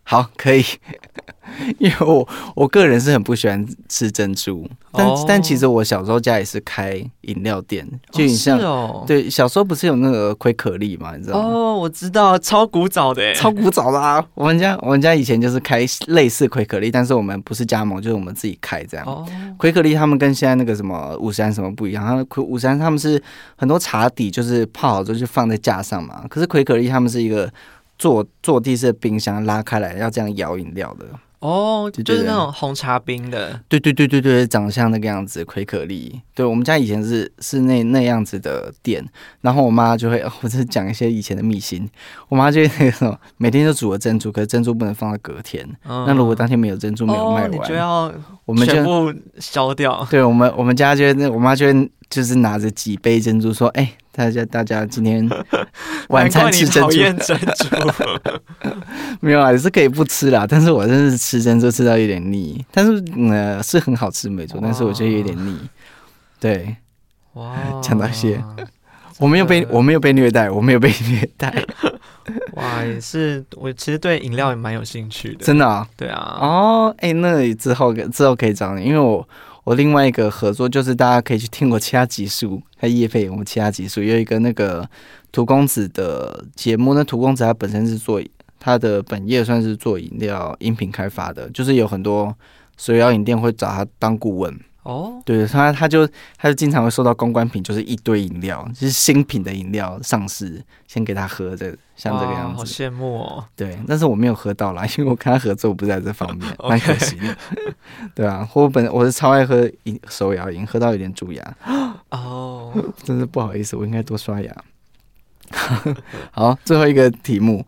[0.09, 0.65] 好，可以。
[1.79, 5.25] 因为我我个人是很不喜欢吃珍珠，但、oh.
[5.29, 11.49] 但其实我小时候家里是开饮料店，就你像、oh, 哦，对，小时候不是有那个奎可力嘛，你知道吗？
[11.49, 14.23] 哦，oh, 我知道，超古早的，超古早的啊！
[14.35, 19.07] 我们家我们家以前就是开类似奎可力，但是我们不是加盟，就是我们自己开这样。
[19.07, 19.25] 哦，
[19.57, 23.23] 葵可力他们跟现在那个什么五山什么不一样，他们五山他们是
[23.57, 27.51] 很多茶底就是泡好之后就放在架上嘛，可是奎可力他们是一个
[27.99, 31.07] 坐坐地式冰箱拉开来要这样摇饮料的。
[31.39, 36.19] 哦，oh, 就是那种红茶冰的，对对对对对，长得像那个样子，奎可丽。
[36.35, 39.05] 对，我们家以前是是那那样子的店，
[39.43, 41.89] 然后我妈就会，我是讲一些以前的秘辛，
[42.31, 45.63] 我妈就会那个什么，每天都煮了珍珠，可是珍珠不能放到隔天。
[45.87, 48.11] 嗯、那如果当天没有珍珠没有卖完，哦、你就要
[48.47, 50.05] 我们全部消掉。
[50.11, 53.97] 对我们我们家就会那我妈就会就是拿着几杯珍珠说，哎、欸。
[54.17, 55.29] 大家，大家今天
[56.09, 56.91] 晚餐吃珍珠？
[57.23, 57.77] 珍珠
[59.21, 60.47] 没有啊，也是可以不吃啦。
[60.49, 62.65] 但是我真是吃珍珠吃到有点腻。
[62.73, 62.93] 但是
[63.31, 65.55] 呃，是很好吃没错，但是我觉得有点腻。
[66.41, 66.75] 对，
[67.35, 68.43] 哇，讲到一些，
[69.19, 71.55] 我没有被我没有被虐待，我没有被虐待。
[72.57, 75.45] 哇，也是，我其实对饮料也蛮有兴趣的。
[75.45, 75.87] 真的啊？
[75.95, 76.39] 对啊。
[76.41, 79.29] 哦，哎、欸，那之后之后可以找你，因为我。
[79.67, 84.89] 我另外一个合作就是大家可以去听我其他集数，还叶飞我们其他集数有一个那个
[85.33, 88.23] 涂公子的节目，那涂公子他本身是做
[88.61, 92.33] 他的本业算是做饮料饮品开发的，就是有很多
[92.77, 94.57] 水疗饮店会找他当顾问。
[94.87, 102.59] 哦，对，他他就他就经常会收到公关品，就是一堆饮料，就是新品的饮料上市，先给他喝这，像这个样子。
[102.59, 103.45] 好羡慕哦。
[103.57, 107.37] 对，但是我没有喝到啦， 因为我跟他合作不在这方面， 蛮可惜的。
[108.15, 111.57] 对啊，我本我是超爱喝饮手摇饮，喝到有点蛀牙。
[112.11, 112.73] 哦，
[113.03, 114.55] 真是不好意思，我应该多刷牙。
[116.33, 117.65] 好，最后一个题目。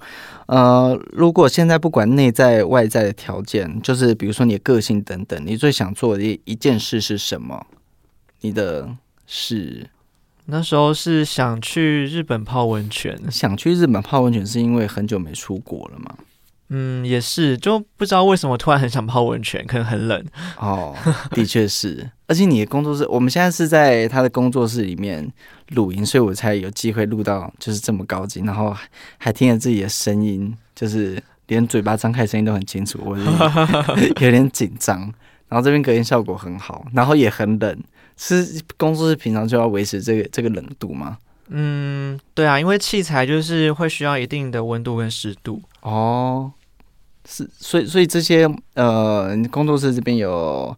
[0.46, 7.66] 呃，如果现在不管内在外在的条件，就是比如说你的个性等等，你最想做的一一件事是什么？
[8.40, 8.88] 你的
[9.26, 9.90] 事？
[10.46, 13.20] 那时候是想去日本泡温泉。
[13.30, 16.14] 想去日本泡温泉是因为很久没出国了吗？
[16.70, 20.24] 嗯，也是，就不知道为什么突然很想泡温泉， 可能很冷。
[20.60, 20.94] 哦，
[21.30, 25.26] 的确是，而且你的工作室，我们现在是在他的工作室里面
[25.70, 28.76] 录音，所以我才有机会录到就是这么高级，然后
[29.16, 33.16] 还听着自己的声音，就是连嘴巴张开声音都很清楚，我
[34.20, 35.12] 有点紧张。
[35.48, 37.82] 然后这边隔音效果很好，然后也很冷，
[38.18, 41.16] 是工作室平常就要维持这个这个冷度吗？
[41.48, 45.62] 嗯，对啊，因为器材就是会需要一定的温度跟湿度。
[45.80, 46.52] 哦。
[47.30, 50.74] 是，所以所以这些呃，工作室这边有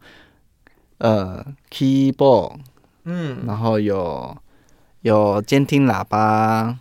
[0.98, 2.56] 呃，keyboard，
[3.04, 4.36] 嗯，然后有
[5.02, 6.76] 有监听喇叭，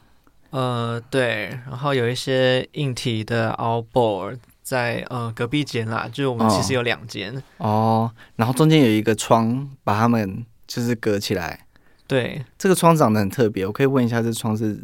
[0.50, 11.68] 呃，对，然后有一些硬体的 outboard 在呃隔壁间啦，就是我们其实有两间哦，哦，然后中间有一个窗把它们就是隔起来，
[12.08, 14.84] 对，这个窗长得很特别，我可以问一下这窗是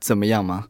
[0.00, 0.66] 怎么样吗？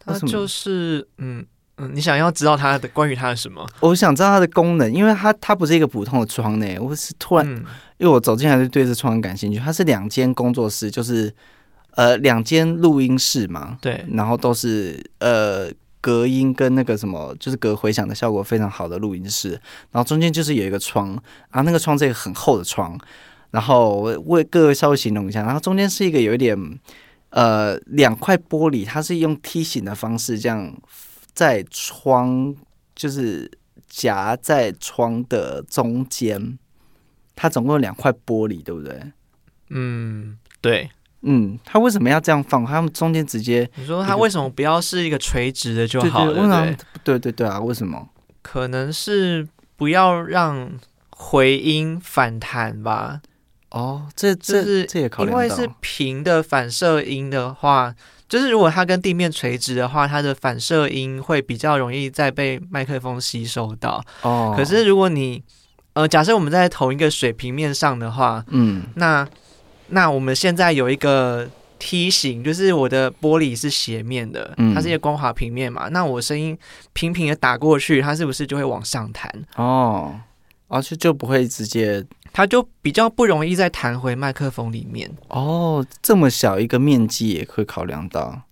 [0.00, 1.46] 它就是嗯。
[1.78, 3.64] 嗯，你想要知道它的关于它的什么？
[3.80, 6.78] 我想知道它的功能，因为它它不是一个普通的窗呢。
[6.80, 7.64] 我是突然，嗯、
[7.98, 9.58] 因为我走进来就对这窗感兴趣。
[9.58, 11.32] 它是两间工作室，就是
[11.92, 13.78] 呃两间录音室嘛。
[13.80, 19.50] 对，然后都是呃隔音跟那个什么，就是隔回响的效果非常好的录音室。
[19.92, 21.16] 然后中间就是有一个窗，
[21.50, 22.98] 啊那个窗是一个很厚的窗。
[23.52, 26.58] 然后我为各位稍微形容一下，然后中间是一个有一点
[27.30, 30.74] 呃两块玻璃，它是用梯形的方式这样。
[31.38, 32.52] 在窗
[32.96, 33.48] 就是
[33.86, 36.58] 夹在窗的中间，
[37.36, 39.00] 它总共有两块玻璃，对不对？
[39.68, 42.66] 嗯，对，嗯，它为什么要这样放？
[42.66, 46.34] 它们中间直接，你说它为什么不要是一个垂直的就好了？
[46.34, 48.08] 对对对，对对对啊，为什么？
[48.42, 49.46] 可能是
[49.76, 50.72] 不要让
[51.10, 53.20] 回音反弹吧。
[53.70, 57.94] 哦，这这是这也考虑到，因为是平的反射音的话。
[58.28, 64.04] 就是如果它跟地面垂直的话，它的反射音会比较容易再被麦克风吸收到。
[64.22, 64.54] 哦。
[64.56, 65.42] 可是如果你
[65.94, 69.26] 呃，假设我们在同一个水平面上的话，嗯，那
[69.88, 75.88] 那我们现在有一个梯形，就是我的玻璃是斜面的，嗯，它是一个光滑平面嘛。
[75.88, 76.56] 那我声音
[76.92, 79.32] 平平的打过去，它是不是就会往上弹？
[79.56, 80.14] 哦，
[80.68, 82.04] 而且就不会直接。
[82.32, 85.84] 它就比较不容易再弹回麦克风里面哦。
[86.02, 88.42] 这么小一个面积也会考量到，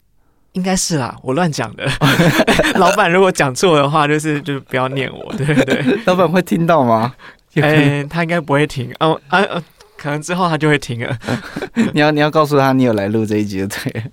[0.53, 1.87] 应该是啦，我乱讲的。
[2.79, 5.83] 老板如果讲错的话，就是就不要念我，对不对？
[6.07, 7.15] 老板会听到吗？
[7.55, 9.21] 哎、欸，他应该不会听哦。
[9.29, 9.41] 啊，
[9.97, 11.19] 可能之后他就会听了。
[11.95, 14.05] 你要你要告诉他你有来录这一集就对。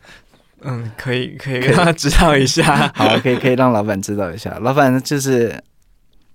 [0.62, 2.90] 嗯，可以可以让他知道一下。
[2.96, 4.58] 好，可以可以让老板知道一下。
[4.62, 5.62] 老板就是。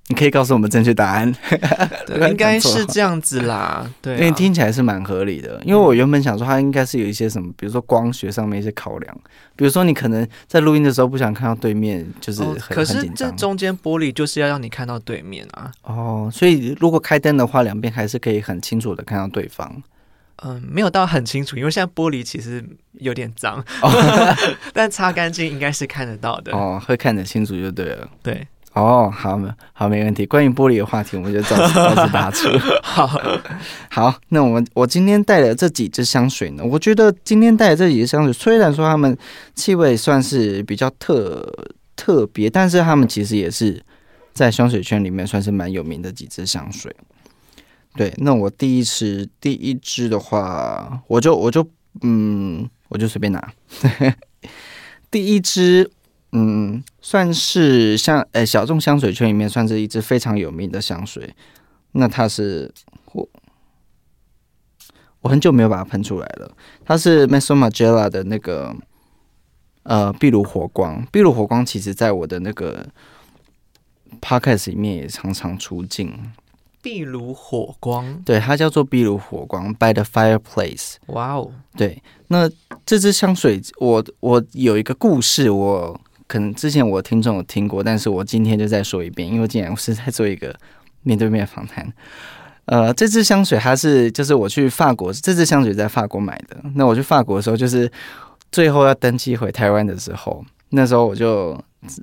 [0.08, 1.34] 你可以告诉我们正确答案，
[2.30, 3.88] 应该是这样子啦。
[4.00, 5.60] 对，因为听起来是蛮合理的。
[5.64, 9.20] 因为我原本想说，它应该是有一些什么，比如说光学上面一些考量，
[9.54, 15.70] 比如说你可能在录音的时候不想看到对面，就是很可是这中间玻璃就是要让你看到对面啊。
[15.82, 19.82] 哦，所以如果开灯的话，两边还是可以很清楚的看到对方。
[20.44, 23.62] 嗯，没有到很清楚，因为现在玻璃其实有点脏，
[24.72, 26.52] 但擦干净应该是看得到的。
[26.52, 28.08] 哦，会看得清楚就对了。
[28.22, 28.46] 对。
[28.78, 29.40] 哦，好，
[29.72, 30.24] 好，没问题。
[30.24, 32.48] 关于玻璃的话题，我们就暂时暂时打住。
[32.82, 33.06] 好，
[33.90, 39.16] 好，那我们我今天带的这几支香水呢，我觉得今天带的这几支香水，虽然说它们
[39.54, 41.44] 气味算是比较特
[41.96, 43.82] 特别，但是它们其实也是
[44.32, 46.94] 在香水圈里面算是蛮有名的几支香水。
[47.96, 51.68] 对，那我第一支第一支的话，我就我就
[52.02, 53.52] 嗯，我就随便拿。
[55.10, 55.90] 第一支。
[56.32, 61.34] 嗯，算是像呃、欸、小众香水圈里面算是一支非常有名的香水。
[61.92, 62.70] 那它是
[63.12, 63.26] 我
[65.20, 66.54] 我很久没有把它喷出来了。
[66.84, 68.76] 它是 Maison Margiela 的那个
[69.84, 71.02] 呃壁炉火光。
[71.10, 72.86] 壁炉火光其实在我的那个
[74.20, 76.30] Podcast 里面也常常出镜。
[76.82, 80.96] 壁炉火光，对，它叫做壁炉火光 By the Fireplace。
[81.06, 82.50] 哇哦，对，那
[82.84, 85.98] 这支香水我我有一个故事我。
[86.28, 90.54] 可能之前我听众有听过，但是我今天就再说一遍，因为既然我是在做一个
[91.02, 91.92] 面对面访谈。
[92.66, 96.62] 呃，这支香水它是就是我去法国，这支香水在法国买的。
[96.74, 97.90] 那我去法国的时候，就是
[98.52, 101.58] 最后要登机回台湾的时候，那时候我就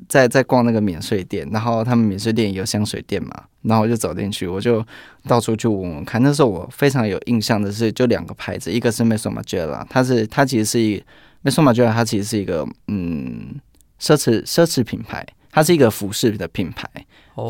[0.09, 4.83] 在在逛那个免税店，然后他们免税店有香水店嘛，然后我就走进去，我就
[5.27, 6.19] 到处去闻闻看。
[6.23, 10.97] 那时候我非常有印象的是，就两个牌子，一个是 Maison Margiela，它是它其实是一
[11.43, 13.53] Maison Margiela，它其实是一个嗯。
[13.99, 16.89] 奢侈奢侈品牌，它是一个服饰的品牌，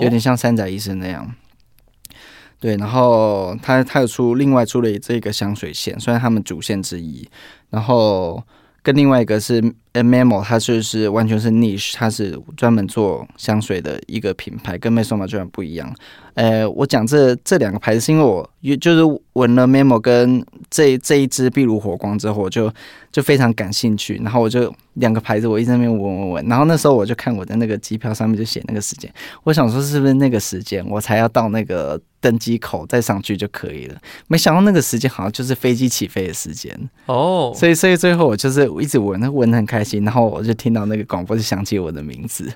[0.02, 1.34] 有点像三宅一生那样。
[2.60, 7.28] 对，然后它它有出另外出了这个香水线，算是他们主线之一。
[7.70, 8.42] 然后
[8.82, 9.62] 跟另外一个是
[9.94, 15.94] Memo，它就是完全是 niche，它是专门做香水的一个品牌，跟 Maison Margiela 不一样。
[16.36, 22.74] 呃，我讲这这两个牌子是因为我就是闻了 Memo 跟这这一支壁炉火光之后，我就
[23.16, 24.76] 就非常感兴趣，然后我就。
[24.96, 33.98] 两个牌子，我一直在那边闻闻闻，然后那时候我就看我的那个机票上面就写那个时间，我想说是不是那个时间我才要到那个登机口再上去就可以了？
[34.30, 36.74] 没想到那个时间好像就是飞机起飞的时间
[37.08, 42.50] 哦，所以所以最后我就是一直闻，那闻得很开心，然后我就听到那个广播就响起我的名字，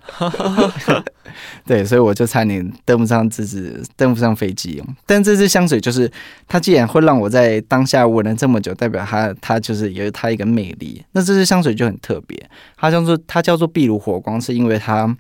[1.67, 4.82] 对，所以我就差点登不上这只登不上飞机。
[5.06, 6.10] 但这支香水就是
[6.48, 11.03] 它既然会让我在当下闻了这么久，代表它它就是有它一个魅力。
[11.12, 12.49] 那这支香水就很特别。
[12.75, 15.15] 它叫做它叫做壁炉火光，是因为它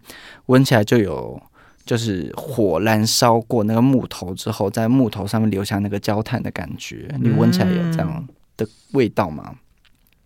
[0.47, 1.41] 闻起来就有
[1.85, 7.13] 就是火燃烧过那个木头之后，在木头上面留下那个焦炭的感觉。
[7.19, 9.55] 你闻起来有这样的味道吗？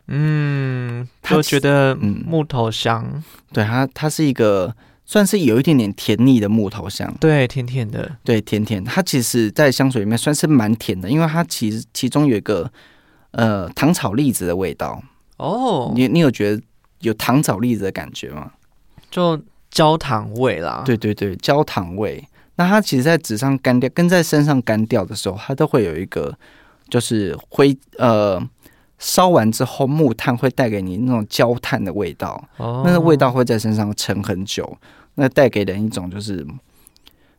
[0.08, 3.10] 嗯，就觉得嗯木头香。
[3.14, 7.16] 嗯、对它，它是一个算是有一点点甜腻的木头香。
[7.22, 8.18] 对，甜甜的。
[8.22, 8.84] 对，甜甜。
[8.84, 12.70] 它其实，在香水里面算是蛮甜的，因为它其实其中有一个
[13.34, 15.04] 呃糖炒栗子的味道。
[15.38, 16.64] 哦，你你有觉得？
[17.00, 18.50] 有糖炒栗子的感觉吗？
[19.12, 19.38] 就
[19.70, 20.84] 焦糖味啦。
[20.86, 22.26] 对对对，焦糖味。
[22.56, 26.34] 那它其实，在纸上干掉，跟在身上干掉的时候，它都会有一个，
[26.88, 28.42] 就是灰呃，
[29.00, 32.42] 烧完之后木炭会带给你那种焦炭的味道。
[32.56, 34.78] 哦，那个味道会在身上沉很久，
[35.16, 36.48] 那带给人一种就是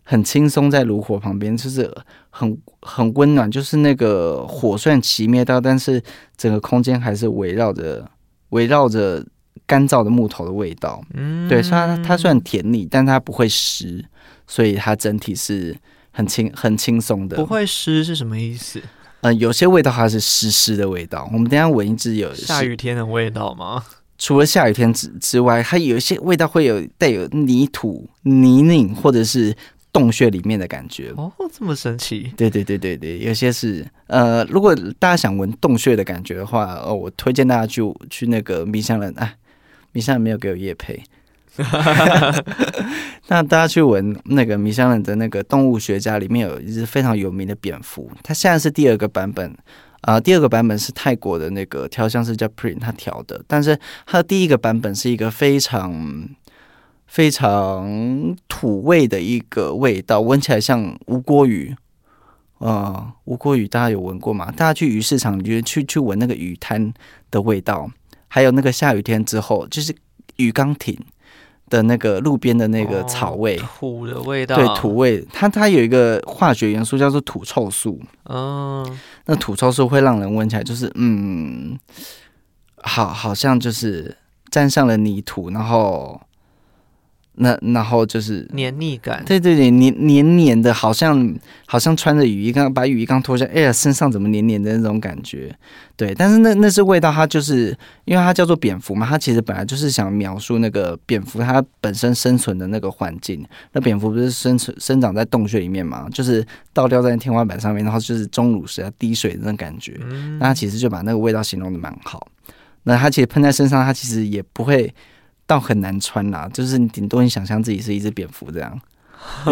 [0.04, 1.92] 很轻松，在炉火旁边，就是
[2.30, 3.50] 很很温暖。
[3.50, 6.00] 就是那个火虽然熄灭掉，但是
[6.36, 8.08] 整个空间还是围绕着
[8.50, 9.24] 围绕着。
[9.66, 14.04] 干燥的木头的味道，嗯，对，虽然它它虽然甜腻，但它不会湿，
[14.46, 15.74] 所以它整体是
[16.10, 17.36] 很轻很轻松的。
[17.36, 18.78] 不会湿是什么意思？
[19.22, 21.26] 嗯、呃，有些味道它是湿湿的味道。
[21.32, 23.82] 我们等一下闻一支有下雨天的味道吗？
[24.18, 29.56] 除了下雨天之之外，它有一些味道会有带有泥土、泥泞或者是
[29.94, 31.10] 洞穴里面的感觉。
[31.16, 32.30] 哦，这么神奇？
[32.36, 37.80] 对对对对对，有些是呃，如果大家想闻洞穴的感觉的话，哦，我推荐大家去
[38.10, 39.34] 去那个迷香人啊。
[39.92, 41.00] 迷香人没有给我夜配，
[43.28, 49.52] 那大家去闻那个迷香人的那个动物学家里面有一只非常有名的蝙蝠，它现在是第二个版本
[50.00, 56.28] 啊、呃，第二个版本是泰国的那个调香师叫 Prin 他调的，但是它的第一个版本是一个非常
[57.06, 61.76] 非常土味的一个味道，闻起来像吴锅鱼，
[62.58, 64.50] 呃，吴锅鱼大家有闻过吗？
[64.50, 66.92] 大家去鱼市场，你就去去闻那个鱼摊
[67.30, 67.88] 的味道，
[68.26, 69.94] 还有那个下雨天之后，就是
[70.36, 70.98] 鱼缸艇
[71.68, 78.84] 的那个路边的那个草味，哦、土的味道，对，土味，它它有一个化学元素叫做土臭素，嗯，
[79.26, 81.78] 那土臭素会让人闻起来就是嗯，
[82.82, 84.16] 好，好像就是
[84.50, 86.20] 沾上了泥土，然后。
[87.36, 91.34] 那然后就是黏腻感，对对对，黏黏黏的，好像
[91.66, 95.52] 好像穿着雨衣刚把雨衣刚脱下，哎呀，身上怎么黏黏的那种感觉？
[95.96, 103.44] 对，但是那那是味道，它就是因为它叫做蝙蝠嘛，它其实本来就是想描述那个蝙蝠它本身生存的那个环境。
[103.72, 109.98] 那蝙蝠不是生存生长在洞穴里面嘛，就是倒吊在天花板上面，然后就是钟乳石啊滴水的那种感觉。
[110.38, 112.28] 那它其实就把那个味道形容的蛮好。
[112.84, 114.94] 那它其实喷在身上，它其实也不会。
[115.46, 118.80] 倒很难穿啦，就是你顶多你想象自己是一只蝙蝠这样，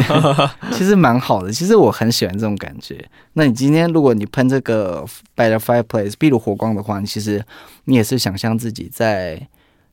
[0.72, 1.52] 其实蛮好的。
[1.52, 3.04] 其实我很喜欢这种感觉。
[3.34, 7.44] 那你今天如果你喷这个 by the fireplace 壁炉火光的话，你其实
[7.84, 9.46] 你也是想象自己在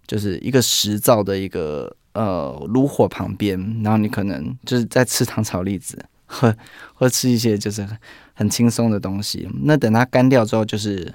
[0.07, 6.55] 就是一个石造的一个呃炉火旁边，然后你可能就是在吃糖炒栗子，或
[6.93, 7.87] 或吃一些就是
[8.33, 9.49] 很轻松的东西。
[9.63, 11.13] 那等它干掉之后，就是。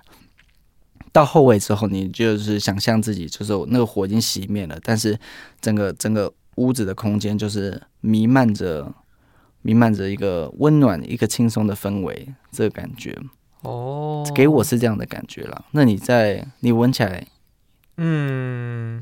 [1.14, 5.16] 到后尾之后，你就是想象自己就是那个火已经熄灭了，但是
[5.61, 8.92] 整个整个屋子的空间就是弥漫着
[9.62, 13.16] 弥漫着一个温暖、一个轻松的氛围，这个感觉
[13.62, 15.64] 哦，给我是这样的感觉了。
[15.70, 17.24] 那你在你闻起来，
[17.96, 19.00] 嗯，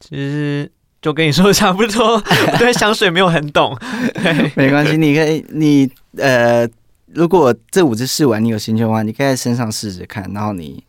[0.00, 2.18] 其实就跟你说的差不多，
[2.58, 3.76] 对香水没有很懂，
[4.56, 6.66] 没关系，你可以你呃，
[7.08, 10.82] 如果这五支试完你有兴趣的话，你可以在身上试试看，然后你。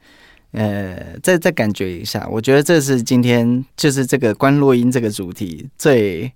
[0.52, 6.32] 呃，再再感觉一下，我觉得这是今天就是这个观落音这个主题最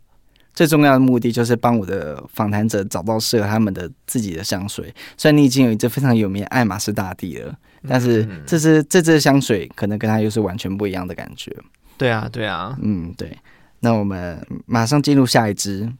[0.53, 4.93] 最重要的目的，就是帮我的访谈者找到适合他们的自己的香水。
[5.17, 7.53] 虽然你已经有一支非常有名的爱马仕大地了，
[7.87, 11.53] 但是这支这支香水可能跟它又是完全不一样的感觉。
[11.97, 13.37] 对啊，对啊，嗯，对。
[13.81, 15.91] 那我们马上进入下一支。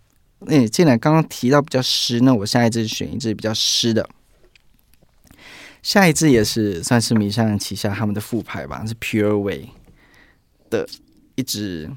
[0.48, 4.08] 诶，既然刚刚提到比较湿，那我下一支选一支比较湿的。
[5.86, 9.70] 下一支也是算是迷上旗下他们的副牌吧，是 Pure Way
[10.72, 10.90] 的
[11.36, 11.92] 一支。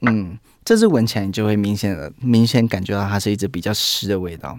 [0.00, 4.58] 嗯，这支闻起来你就会明显的明显感觉到它是一支比较湿的味道。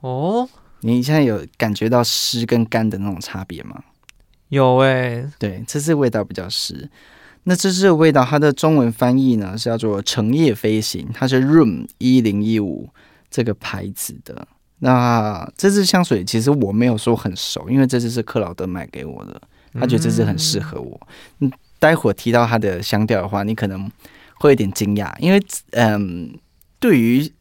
[0.00, 0.48] 哦，
[0.80, 3.84] 你现在有感觉到湿跟干的那种差别吗？
[4.48, 6.90] 有诶、欸，对，这支味道比较湿。
[7.44, 12.88] 那这支的味道，它的中文翻译呢是叫做橙叶飞行，它是 Room 一零一五
[13.30, 14.48] 这个牌子的。
[14.80, 19.40] 那这支香水其实我没有说很熟，因为这支是克劳德买给我的，
[19.72, 21.00] 他觉得这支很适合我。
[21.38, 23.90] 嗯，待会提到它的香调的话，你可能
[24.40, 26.36] 会有点惊讶，因为嗯，
[26.78, 27.32] 对于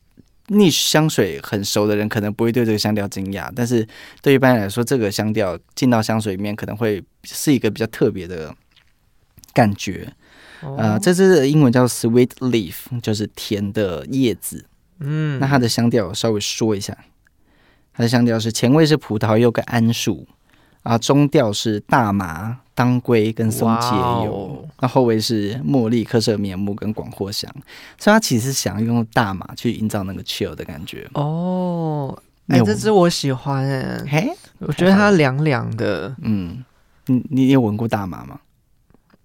[0.47, 3.85] niche 香水很熟的人，可能不会对这个香调惊讶，但是
[4.21, 8.55] 对一般来说，这个香调进到香水里面，可能会是一个比较特别的
[9.53, 10.13] 感觉。
[10.77, 14.65] 呃，这支的英文叫 Sweet Leaf，就是甜的叶子。
[14.99, 16.97] 嗯，那它的香调我稍微说一下。
[17.93, 20.27] 它的香调是前味是葡萄柚跟桉树
[20.82, 23.88] 啊，中调是大麻、当归跟松节
[24.25, 27.49] 油，那、wow、后味是茉莉、克什米尔木跟广藿香，
[27.97, 31.08] 所以它其实想用大麻去营造那个 chill 的感觉。
[31.13, 34.29] 哦，哎，这支我喜欢哎，嘿，
[34.60, 36.13] 我觉得它凉凉的。
[36.21, 36.65] 嗯，
[37.06, 38.39] 你你有闻过大麻吗？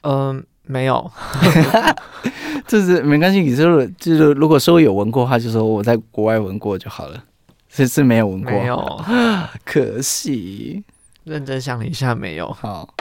[0.02, 1.10] 嗯、呃，没有，
[2.68, 3.40] 就是没关系。
[3.40, 7.24] 你说就是如果说有闻过的话，就说我在国外闻过就好了。
[7.78, 9.00] 这次没有闻过，没有，
[9.64, 10.82] 可惜。
[11.22, 12.50] 认真想了一下，没有。
[12.52, 12.92] 好，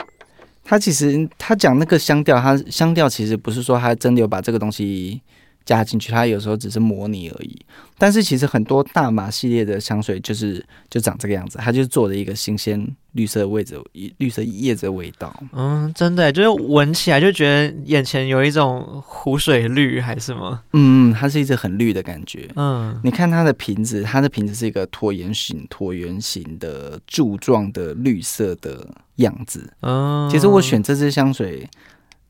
[0.62, 5.20] 他其实他讲那个香调，他香调其实不是说他真的有把这个东西。
[5.68, 7.54] 加进去，它有时候只是模拟而已。
[7.98, 13.78] 但是其实很多大麻系列的香水就是就长这个样子，它就是做了一个新鲜绿色位置、
[14.16, 15.42] 绿色叶子的味道。
[15.52, 20.58] 嗯，真的，就是闻起来就觉得眼前有一种湖水绿还是什么？
[20.72, 22.48] 嗯，它是一支很绿的感觉。
[22.56, 29.70] 嗯，你看它的瓶子，它的瓶子是一个椭圆形、椭圆形的柱状的绿色的样子。
[29.82, 31.68] 嗯，其实我选这支香水。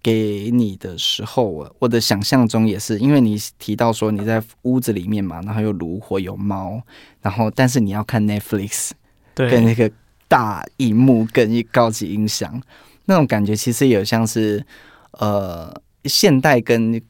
[0.09, 6.81] 给你的时候，我的想象中也是，因为你提到说你在屋子里面嘛，然后有炉火有猫，
[7.21, 8.93] 然后但是你要看 Netflix，
[9.35, 9.91] 对，跟那个
[10.27, 12.63] 大荧幕跟一高级音响，
[13.05, 14.65] 那种感觉其实有像是
[15.13, 15.71] 呃
[16.05, 17.01] 现代跟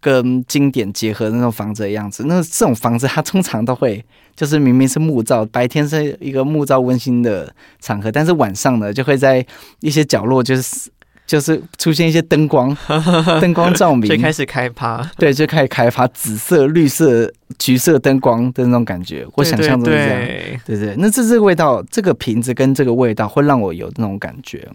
[0.00, 2.24] 跟经典结合的那种房子的样子。
[2.28, 4.04] 那这种房子它通常都会
[4.36, 9.44] 就是明明是木造，白天是一个木造温馨的场合，但是晚上呢就会在
[9.80, 10.90] 一些角落就是。
[11.26, 12.76] 就是出现一些灯光，
[13.40, 19.26] 灯光照明，最开始开趴，对，就开始开发紫色、绿色、橘色灯光的那种感觉。
[19.36, 20.94] 我想象中是这样，对对。
[20.98, 24.68] 那这这个味道，这个瓶子跟这个味道会让我有那种感觉。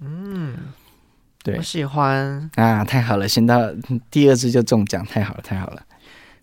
[0.00, 0.54] 嗯，
[1.42, 3.60] 对，我喜欢啊，太好了，先到
[4.08, 5.82] 第二支就中奖，太好了，太好了。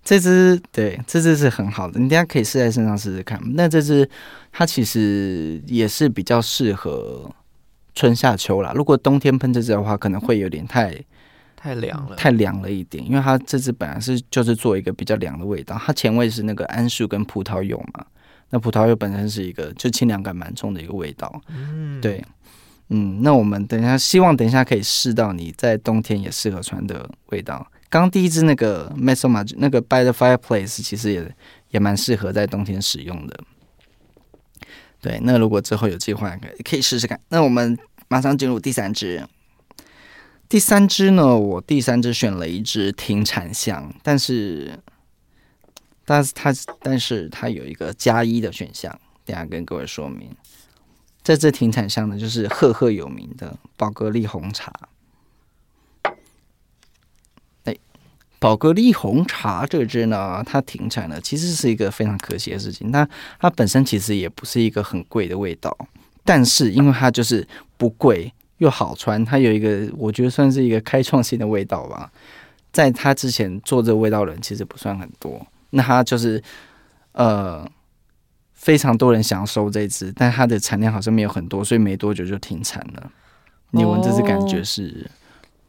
[0.03, 3.41] 这支对，这支是很好的，你等下可以试在身上试试看。
[3.53, 4.07] 那这支
[4.51, 7.31] 它其实也是比较适合。
[7.95, 10.93] 春夏秋啦，如果冬天喷这支的话，可能会有点太
[11.55, 13.03] 太凉了，太凉了一点。
[13.03, 18.05] 因为它这支本来是就是做一个比较凉的味道，它前味是那个桉树跟葡萄柚嘛。
[18.49, 21.41] 那葡萄柚本身是一个就清凉感蛮重的一个味道。
[21.47, 22.23] 嗯，对，
[22.89, 27.65] 嗯，那我们等一下，希望等一下可以试到你在冬天也适合穿的味道。
[27.89, 31.35] 刚第一支那个 Mesoma 那个 By the Fireplace 其实也
[31.69, 33.39] 也蛮适合在冬天使用的。
[35.05, 37.21] 对，那如果之后有计划，可以试试看。
[37.29, 37.77] 那我们
[38.07, 39.23] 马上进入第三支。
[40.49, 44.79] 第三支呢，我第三支选了一支停产香，但是，
[46.05, 46.51] 但是它
[46.81, 50.35] 但是它有一个加一的选项，等下跟各位说明。
[51.21, 54.73] 这支停产香呢，就是赫赫有名的宝格丽红茶。
[58.37, 62.91] 宝格丽红茶这支呢，它停产了，其实是一个非常可惜的事情。
[62.91, 63.07] 它
[63.39, 65.75] 它本身其实也不是一个很贵的味道，
[66.23, 72.11] 但是因为它就是不贵又好穿，它有一个我觉得算是一个开创性的味道吧。
[72.71, 76.43] 在它之前做这个味道的人其实不算很多，那它就是
[77.13, 77.65] 呃
[78.53, 83.11] 非常多人想要收这支，但它的产量好像没有很多，所以没多久就停产了。
[83.71, 85.09] 你闻这支感觉是？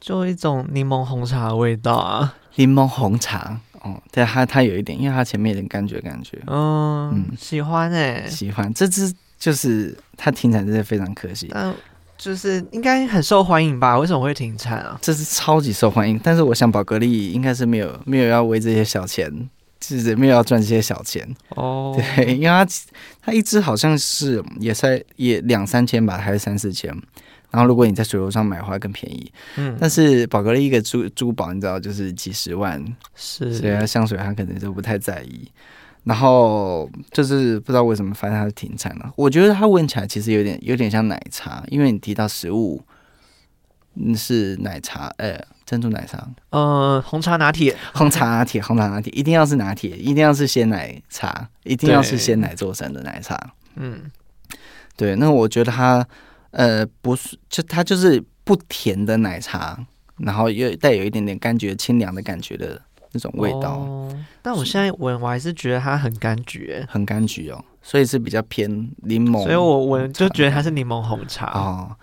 [0.00, 11.74] 就一种柠檬红茶的味道啊，柠檬红茶哦，对，它它有一点，因为它前面有点柑橘的感觉，嗯嗯，喜欢哎、欸，喜欢这只就是它停产真的非常可惜，嗯
[12.18, 13.98] 就是应该很受欢迎吧？
[13.98, 14.98] 为什么会停产啊？
[15.02, 19.30] 这是超级受欢迎，但是我想宝格丽应该是没有没有要为这些小钱，
[19.78, 22.66] 就是没有要赚这些小钱哦，对，因为它
[23.20, 26.90] 它一只好像是也才也两三千吧，还是三四千。
[27.56, 29.32] 然后，如果你在水楼上买的话更便宜。
[29.56, 32.84] 嗯，但是宝格丽一个珠珠宝，你知道，就是几十万，
[33.14, 35.50] 是，所以它香水他可能就不太在意。
[36.04, 39.10] 然后就是不知道为什么，反正它是停产了。
[39.16, 42.82] 我觉得它闻起来其实有点有点像奶茶，因为你提到食物，
[43.94, 53.54] 嗯，是奶茶，呃，珍珠奶茶，呃，红茶拿铁，红茶拿铁，红茶拿铁，一定要是拿铁，一定要是鲜奶茶，一定要是鲜奶做成的奶茶。
[53.76, 54.02] 嗯，
[54.94, 56.06] 对，那我觉得它。
[56.50, 59.78] 呃，不是，就它就是不甜的奶茶，
[60.18, 62.80] 然后又带有一点点柑橘清凉的感觉的
[63.12, 63.74] 那种味道。
[63.78, 68.70] 哦，但我现在闻，我还是觉得它很柑橘，很柑橘哦，所以是比较偏
[69.02, 69.42] 柠檬。
[69.42, 71.94] 所以我闻就觉得它是柠檬红茶哦。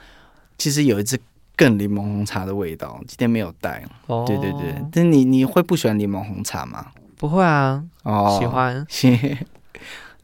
[0.57, 1.19] 其实有一支
[1.55, 3.83] 更柠檬红茶的味道，今天没有带。
[4.07, 6.87] 哦，对对对，但你你会不喜欢柠檬红茶吗？
[7.17, 8.85] 不会啊，哦，喜欢。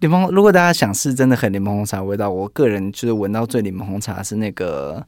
[0.01, 5.05] 柠檬，如果大家想试真的很柠檬红茶味道，我个人就是闻到最柠檬红茶是那个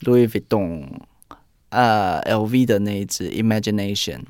[0.00, 0.88] Louis Vuitton
[1.68, 4.22] 呃 LV 的那一支 Imagination，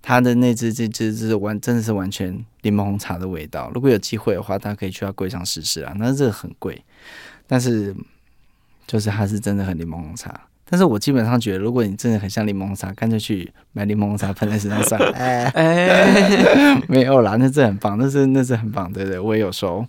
[0.00, 3.72] 它的那支这支是完真的是完全柠檬红茶的味道。
[3.74, 5.92] 如果有机会的话，大家可以去它柜上试试啊。
[5.98, 6.84] 那这个很贵，
[7.48, 7.92] 但是
[8.86, 10.48] 就是它是真的很柠檬红茶。
[10.68, 15.10] 但是我基本上觉得，如果你真的很像柠檬茶，干脆去买柠檬茶喷在身上算了。
[15.16, 19.86] 哎哎，没有啦，那是很棒，那是那是很棒，对对，我也有收。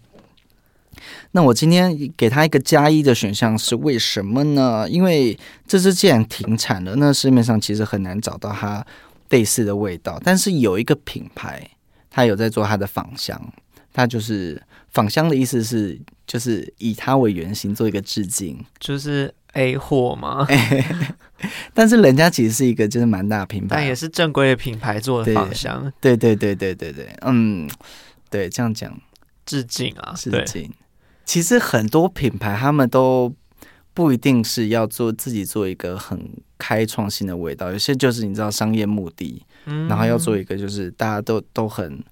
[1.31, 4.87] 那我今天给他一个加一的选项是为什么呢？
[4.89, 8.85] 因为这支既然停产了，那市面上其实很难找到它
[9.29, 10.21] 类似的味道。
[10.23, 11.61] 但是有一个品牌，
[12.09, 13.41] 它有在做它的仿香，
[13.91, 14.61] 它就是
[14.95, 19.31] 仿香的意思是，就是以它为原型做一个致敬，就是。
[19.55, 20.45] A 货嘛？
[21.73, 25.89] 但是人家其实是一个就是蛮大的品牌，但也是正规的品牌做的仿香。
[26.01, 27.65] 对对对对对对，嗯，
[28.29, 28.99] 对，这样讲
[29.45, 30.69] 致敬啊，致敬。
[31.23, 33.33] 其实很多品牌他们都
[33.93, 42.03] 不一定是要做自己做一个很开创性的味道，有些就是你知道商业目的，嗯，然后要做一个就是大家都都很。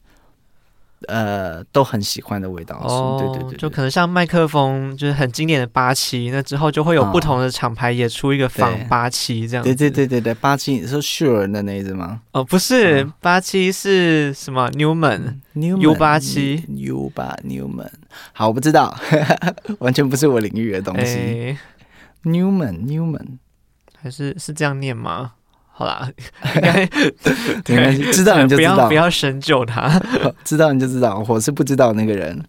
[1.08, 2.78] 呃，都很喜欢的味道。
[2.78, 9.64] 哦，对对对，对，就可能像麦克风，就是很经典的八七，那之后就会有不同的厂牌也出一个仿八七这样。
[9.64, 12.22] 对对对对对，八七是 Shure 的那一只吗？
[12.32, 17.92] 哦，不是，八七是什么？Newman，U 八七，U 八 Newman。
[18.32, 18.96] 好，我不知道，
[19.80, 21.16] 完全不是我领域的东西。
[21.16, 21.58] 欸、
[22.24, 23.38] Newman，Newman，
[23.98, 25.34] 还是是这样念吗？
[25.76, 26.08] 好啦，
[26.56, 26.86] 应该
[27.64, 30.00] 对，知道你就知道，不要不要深究他，
[30.46, 32.44] 知道你就知道，我是不知道那个人。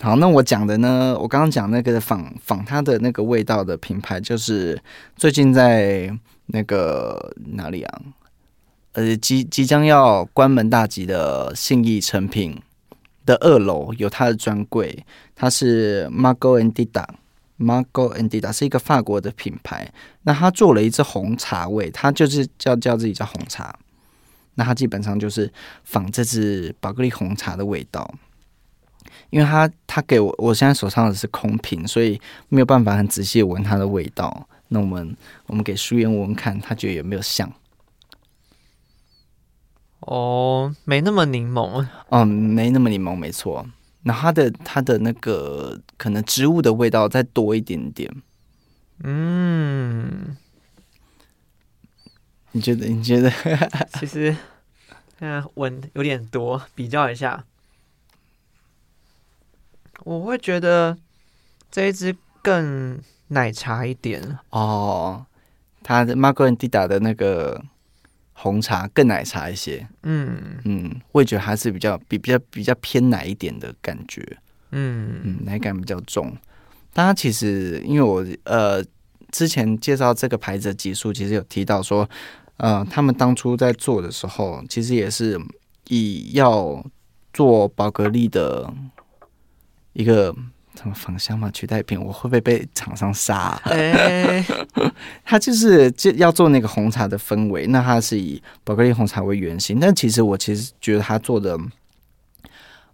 [0.00, 4.78] 好，那我讲的呢，我刚刚讲那个仿仿它的那个味道的品牌，就是
[5.16, 6.10] 最近在
[6.46, 8.00] 那个哪里啊？
[8.94, 12.60] 呃，即即将要关门大吉的信义成品
[13.24, 17.14] 的二楼有它的专柜，它是 Margot and Dida，Margot
[17.58, 19.92] and Dida 是一个法国的品牌。
[20.22, 23.78] 那他做了一支红茶味，他就是叫叫自己叫红茶。
[24.54, 25.52] 那他基本上就是
[25.82, 28.14] 仿这支宝格丽红茶的味道，
[29.30, 34.48] 因为他他给我我现在手上的是空瓶，所以没有办法很仔细闻它的味道。
[34.68, 37.52] 那我们我们给舒言闻闻看，他觉得有没有像？
[40.00, 43.66] 哦，没那么柠檬，嗯，没那么柠檬，没错。
[44.02, 48.14] 那它的它的那个可能植物的味道再多一点点。
[49.02, 50.36] 嗯，
[52.52, 52.86] 你觉得？
[52.88, 53.30] 你觉得？
[53.98, 54.36] 其实，
[55.20, 57.46] 嗯，闻有点多，比较一下，
[60.04, 60.98] 我会觉得
[61.70, 64.38] 这一支更奶茶一点。
[64.50, 65.24] 哦，
[65.82, 67.64] 它的 Margot and Dida 的那个。
[68.36, 74.36] 红茶更奶茶一些，嗯嗯，味觉得还是比较比比较比较偏奶一点的感觉，
[74.74, 76.36] 嗯嗯，奶感比较重。
[76.92, 78.84] 但它其实因为我呃
[79.30, 82.08] 之前介绍这个牌子的集数，其实有提到说，
[82.58, 85.40] 呃，他们当初在做的时候，其实也是
[85.88, 86.84] 以要
[87.32, 88.72] 做宝格丽的
[89.92, 90.34] 一个。
[90.76, 93.62] 什么仿香嘛，取代品，我会不会被厂商杀、啊？
[93.66, 94.44] 哎、欸，
[95.24, 101.56] 他就是就要做那个红茶的氛围，那他是以宝格丽红茶为原型，但其实我其实觉得他做的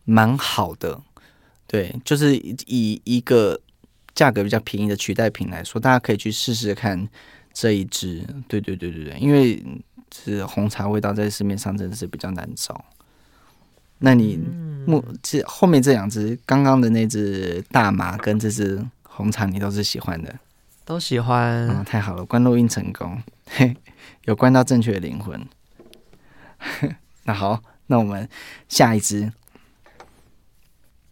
[0.05, 1.01] 蛮好的，
[1.71, 3.61] 对，就是以一个
[4.13, 7.09] 价格比较便宜的取代品来说，大家可以去试试看
[7.53, 9.63] 这一支，对对对对对，因为
[10.13, 12.85] 是红茶味道在市面上真的是比较难找。
[13.99, 14.37] 那你
[14.85, 20.35] 目这后面这两只，刚刚的那只大麻跟这只红茶，你都是喜欢的？
[20.85, 21.69] 都喜欢。
[21.69, 23.77] 嗯，太好了，关录音成功，嘿，
[24.25, 25.41] 有关到正确的灵魂。
[27.23, 28.29] 那好，那我们
[28.69, 29.33] 下一支。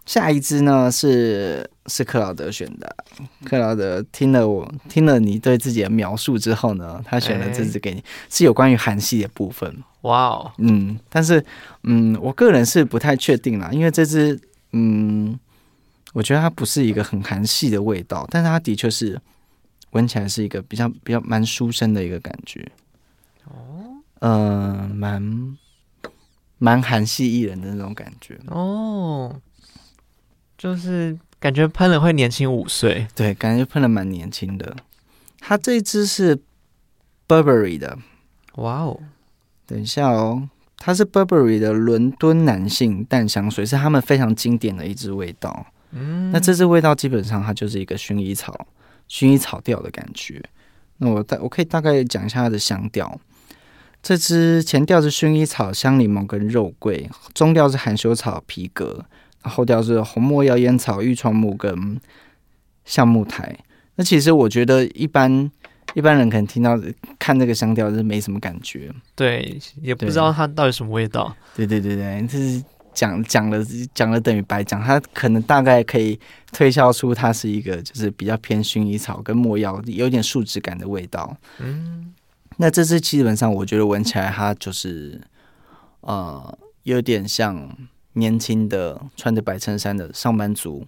[0.09, 2.97] 下一支呢是是克劳德选的，
[3.45, 9.85] 克劳德听了我听了你对自己的描述之后呢，他选了这支给你，欸、是有关于韩系的部分。
[10.03, 11.45] 哇哦，嗯，但是
[11.83, 14.41] 嗯，我个人是不太确定啦，因为这支
[14.73, 15.39] 嗯，
[16.15, 19.21] 我觉得它不是一个很韩系的味道，但是它的确是
[19.91, 22.67] 闻起来是一个比较比较蛮书生的一个感觉。
[23.45, 25.59] 哦，嗯，蛮
[26.57, 28.41] 蛮韩系艺人的那种感觉。
[28.47, 29.39] 哦。
[30.59, 34.77] 就是感觉喷了会年轻五岁，对，感觉喷了蛮年轻的。
[35.39, 36.37] 它这一支是
[37.29, 37.97] Burberry 的，
[38.57, 39.01] 哇哦！
[39.65, 45.65] 等一下哦，它是 Burberry 的伦敦男性淡香水，是他们非常经典的一支味道。
[45.93, 48.67] 嗯，那这支味道基本上它就是一个薰衣草、
[49.09, 50.43] 薰衣草调的感觉。
[50.97, 53.21] 那我大我可以大概讲一下它的香调。
[54.03, 59.05] 这支前调是薰衣草、香柠檬跟肉桂，中调是含羞草、皮革。
[59.43, 62.01] 后调是红没药烟草、玉创木跟
[62.84, 63.57] 橡木苔。
[63.97, 65.51] 那其实我觉得一般
[65.95, 66.78] 一般人可能听到
[67.18, 71.34] 看这个香调是没什么感觉，对，也不知道它到底什么味道。
[71.57, 72.62] 对对对对，这是
[72.93, 73.64] 讲讲了
[73.95, 76.18] 讲了等于白讲，它可能大概可以
[76.53, 81.36] 推敲出它是一个就是比较偏薰衣草跟没药，有点树脂感的味道。
[81.59, 82.14] 嗯，
[82.57, 85.20] 那这支基本上我觉得闻起来它就是
[86.03, 87.68] 呃有点像。
[88.15, 90.87] 年轻的穿着白衬衫的上班族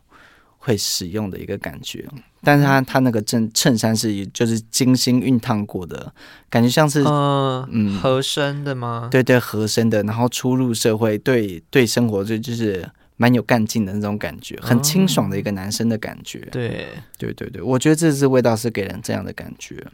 [0.59, 2.07] 会使用的一个感觉，
[2.43, 6.13] 但是他他那个衬衬衫是就是精心熨烫过的，
[6.49, 9.09] 感觉像是嗯嗯合身的吗？
[9.11, 16.41] 对对合身的，然后初入社会，对对生活就就是蛮有干劲的那种感觉，很清爽的一个男生的感觉。
[16.41, 16.87] 嗯、对
[17.19, 19.87] 对对对，我觉得这支味道是给人这样的感觉。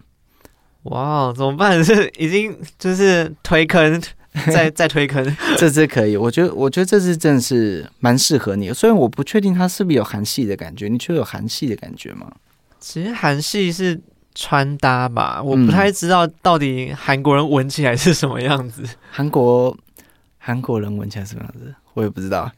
[0.85, 1.85] 哇，怎么办？
[1.85, 4.03] 是 已经就是推坑。
[4.53, 5.25] 再再推坑，
[5.57, 8.75] 这次可以，我觉得我觉得这次真的是蛮适合你的。
[8.75, 12.31] 虽然我不确定它是不是有韩系的感觉，你觉得有韩系的感觉吗？
[12.79, 13.99] 其实韩系是
[14.35, 18.83] 穿搭吧，我不太知道到底韩国人闻起来是什么样子。
[19.11, 19.77] 韩国
[20.39, 22.51] 韩国人闻起来什么样子，我也不知道。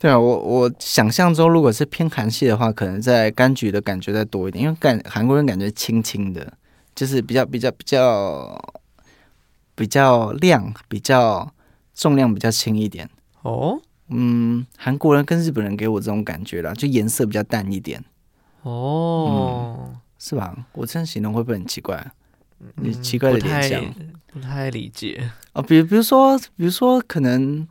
[0.00, 6.52] 对啊，我我想象中如果是偏韩系的话，可能在柑橘的感觉再多一点，因为感韩国人感觉轻轻的，
[6.94, 8.60] 就是比较比较比较。
[9.74, 11.52] 比较亮，比较
[11.94, 13.08] 重量比较轻一点
[13.42, 13.80] 哦。
[14.08, 18.04] 嗯，韩国人跟日本人给我这种感觉啦，就颜色比较淡一点
[18.62, 20.54] 哦、嗯，是吧？
[20.72, 22.12] 我这样形容会不会很奇怪？
[22.76, 25.62] 你奇怪的联想、嗯不，太理解哦。
[25.62, 27.66] 比如比如说，比如说，可能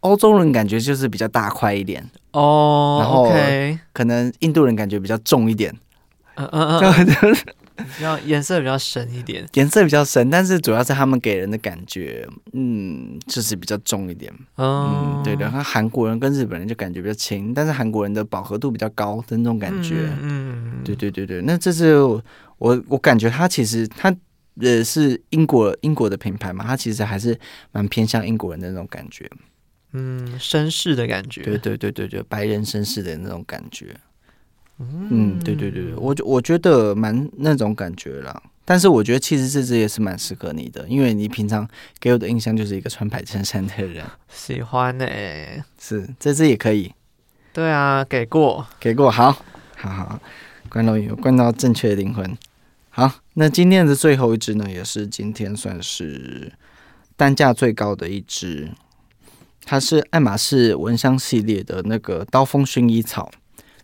[0.00, 3.32] 欧洲人感觉就是比较大块一点哦，然后
[3.92, 5.74] 可能印度人感觉比较重一点，
[6.36, 7.44] 嗯嗯嗯， 就是
[7.76, 14.32] 比较颜色比较深一点，颜色比较深，但是主要是他们给人的感觉，嗯，就是比较重一点。
[14.56, 15.44] 哦、嗯，对的。
[15.44, 20.08] 然后韩国人跟日本人就感觉比较轻，但是韩国人的饱和度比较高的那种感觉。
[20.20, 21.42] 嗯，嗯对对对对。
[21.42, 22.22] 那这是我
[22.58, 24.14] 我感觉他其实他
[24.60, 27.38] 呃是英国英国的品牌嘛，他其实还是
[27.72, 29.30] 蛮偏向英国人的那种感觉。
[29.92, 31.42] 嗯，绅士的感觉。
[31.42, 33.96] 对对对对对，白人绅士的那种感觉。
[34.78, 38.42] 嗯，对对对，我我觉得蛮那种感觉啦。
[38.64, 41.66] 但是我觉得其实这支也是蛮适合你的，因为你平常
[42.00, 44.04] 给我的印象就是一个穿白衬衫的人。
[44.28, 46.92] 喜欢呢、欸，是这支也可以。
[47.52, 49.32] 对啊，给过，给过，好，
[49.76, 50.20] 好好，
[50.68, 52.36] 关到有关到正确的灵魂。
[52.90, 56.52] 好，那今天的最后一支呢，也是今天算是
[57.16, 58.70] 单价最高的一支，
[59.64, 63.30] 它是爱马仕蚊香系列的那个刀锋薰衣草。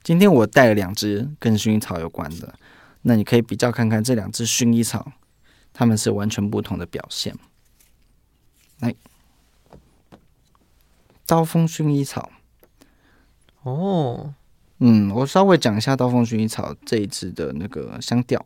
[0.02, 2.54] 今天我带了两只跟薰衣草有关的，
[3.02, 5.12] 那你可以比较看看这两只薰衣草，
[5.72, 7.36] 它们是完全不同的表现。
[8.80, 8.94] 来，
[11.24, 12.30] 刀锋薰衣草。
[13.62, 14.34] 哦，
[14.78, 18.44] 嗯，我稍微讲一下刀锋薰衣草这一支的那个香调。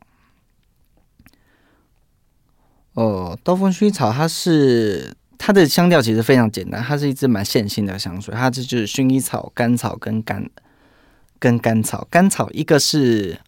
[2.93, 10.51] 哦，刀锋薰衣草它是它的香调其实非常简单，它是一支蛮线性的香水，它这就是薰衣草、甘草跟甘。
[11.39, 13.39] 跟甘草，甘草一个是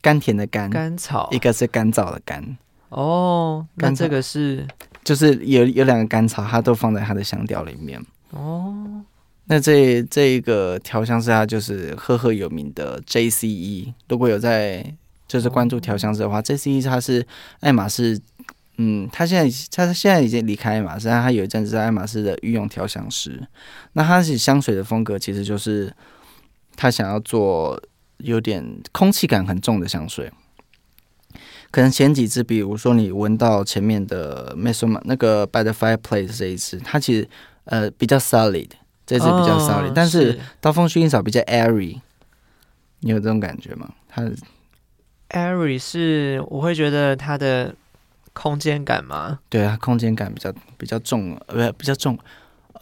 [0.00, 2.56] 甘甜的甘，甘草一个是干燥的干。
[2.88, 4.66] 哦，那这个是
[5.02, 8.00] 就是有有两个甘草，它都放在它的香调里面。
[8.30, 9.02] 哦，
[9.46, 13.92] 那这这一个调香师，他就是赫赫有名的 JCE。
[14.08, 14.94] 如果有在
[15.26, 17.26] 就是关注调香师的话，哦，JCE 他是
[17.60, 18.20] 爱马仕，
[18.76, 23.46] 嗯，他现在他现在已经离开爱马仕，但他有一阵子在爱马仕的御用调香师。
[23.94, 25.92] 那他是香水的风格，其实就是。
[26.76, 27.82] 他想要做
[28.18, 30.30] 有点空气感很重的香水，
[31.70, 34.54] 可能前几支，比如说你闻到前面的
[35.04, 37.28] 那个 By the Fireplace 这一支，它其实
[37.64, 38.68] 呃比较 solid，
[39.04, 42.00] 这支比较 solid，、哦、但是刀锋薰衣草比较 airy，
[43.00, 43.92] 你有这种感觉吗？
[44.08, 44.22] 它
[45.30, 47.74] airy 是我会觉得它的
[48.32, 49.40] 空间感吗？
[49.48, 52.18] 对啊，空间感比较比较重，呃，比较重。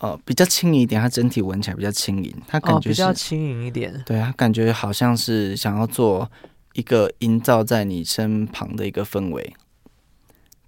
[0.00, 4.02] 呃，比较轻盈一点，它整体闻起来比较轻盈，它感觉、哦、比较轻盈一点。
[4.06, 6.30] 对，啊感觉好像是想要做
[6.74, 9.54] 一个营造在你身旁的一个氛围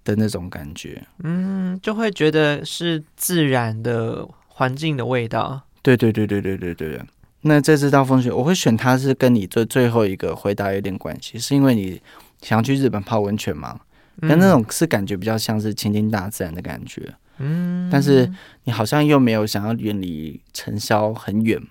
[0.03, 1.05] 的那种感觉。
[1.23, 5.61] 嗯，就会觉得是自然的环境的味道。
[5.81, 7.01] 对对对对对对对。
[7.41, 12.01] 那这次到风雪，我会选它是跟你最最后一个回答有点关系，是因为你
[12.41, 13.79] 想要去日本泡温泉嘛？
[14.15, 17.13] 那、嗯、那种是感觉比较像是亲近大自然的感觉。
[17.39, 18.31] 嗯，但是
[18.63, 21.61] 你好像又没有想要远离尘嚣很远，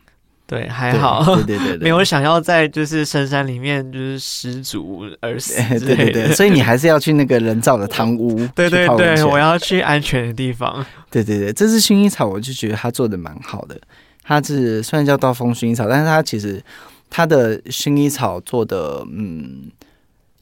[0.47, 13.77] 对，还好，对对对，对，没有想要在就是深山里面就是失足而死， 对对对，所以你还是要去那个人造的汤屋，对对对，我要去安全的地方，对对对，这支薰衣草我就觉得它做的蛮好的，
[14.23, 16.63] 它是虽然叫刀锋薰衣草，但是它其实
[17.11, 19.71] 它的薰衣草做的嗯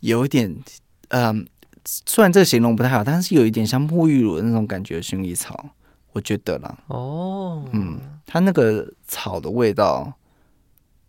[0.00, 0.54] 有一点
[1.08, 1.46] 嗯。
[1.85, 5.68] 虽然这个形容不太好，但是有一点像沐浴乳的那种感觉，薰衣草，
[6.12, 6.78] 我觉得啦。
[6.87, 10.12] 哦，嗯，它那个草的味道，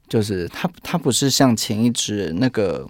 [0.10, 2.90] 就是它它不是像前一支那个，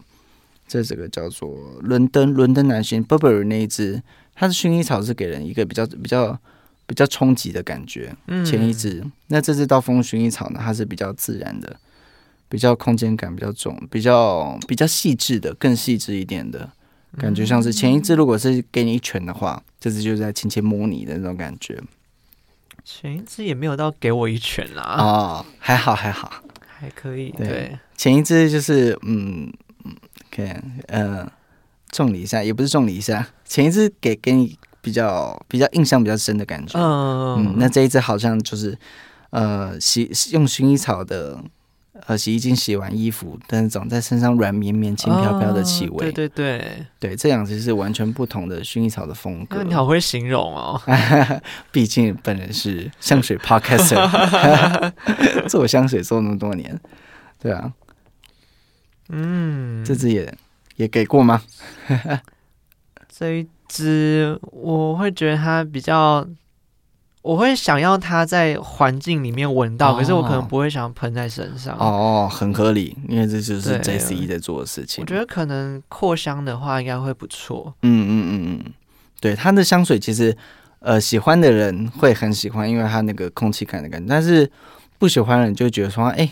[0.68, 4.02] 这这个叫做伦敦伦敦男性 Burberry 那一支，
[4.34, 6.40] 它的薰衣草是给人一个比较比较
[6.88, 8.16] 比较冲击的感觉。
[8.28, 11.76] 嗯，前一支，那这支刀锋薰衣草呢，它是比较自然的，
[12.50, 16.72] 比较空间感比较重，比较比较细致的，更细致一点的。
[17.18, 21.82] 感觉像是前一只，如果是给你一拳的话，这只就是在轻轻摸你的那种感觉。
[22.84, 24.96] 前一只也没有到给我一拳啦。
[25.00, 26.32] 哦，还好还好，
[26.68, 27.32] 还可以。
[27.32, 29.52] 对，对前一只就是嗯
[29.86, 29.96] 嗯，
[30.30, 30.50] 可以
[30.88, 31.28] 嗯，
[31.92, 33.28] 重你一下，也不是重你一下。
[33.46, 36.80] 前一只给给你比较比较印象比较深的感觉。
[36.80, 38.78] 嗯嗯，那这一只好像就是
[39.32, 41.44] 呃，洗用薰衣草的。
[42.08, 46.12] 呃，洗衣精洗完衣服的那种，在身上软绵绵、轻飘飘的气味。
[46.12, 49.58] 对对对，对，这两只是完全不同的薰衣草的风格。
[49.60, 50.80] 那你好会形容哦，
[51.72, 54.92] 毕竟本人是香水 podcaster，
[55.48, 56.80] 做香水做那么多年，
[57.40, 57.72] 对啊。
[59.10, 60.38] 嗯，这支也
[60.76, 61.42] 也给过吗？
[63.08, 66.28] 这一支我会觉得它比较。
[67.26, 71.76] 我会想要它在环境里面闻到，哦，可是我可能不会想要喷在身上。
[71.80, 75.02] 哦，很合理，因为这就是 JCE 在做的事情。
[75.02, 77.74] 我觉得可能扩香的话，应该会不错。
[77.82, 78.74] 嗯嗯嗯嗯，
[79.20, 80.38] 对，它的香水其实，
[80.82, 84.48] 呃喜欢的人会很喜欢，因为它那个空气感的感觉，但是
[85.00, 86.32] 不喜欢的人就觉得说，哎、欸，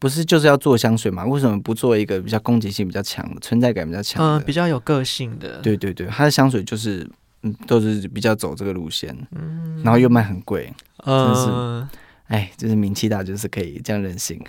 [0.00, 1.24] 不是就是要做香水嘛？
[1.24, 5.60] 为什么不做一个比较攻击性比较强的、存在感比较强的、嗯，比较有个性的？
[5.60, 7.08] 对对对，它的香水就是
[7.42, 10.72] 嗯，都是比较走这个路线，嗯，然后又卖很贵，
[11.04, 11.88] 嗯，真是，
[12.28, 14.40] 哎，就是名气大，就是可以这样任性。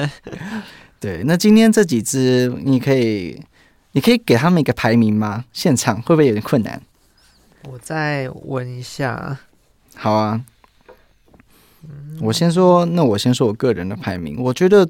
[0.98, 3.40] 对，那今天这几只，你可以，
[3.92, 5.44] 你可以给他们一个排名吗？
[5.52, 6.82] 现场会不会有点困难？
[7.64, 9.38] 我再问一下。
[9.94, 10.42] 好啊，
[12.22, 14.42] 我先说，那我先说我个人的排名。
[14.42, 14.88] 我觉得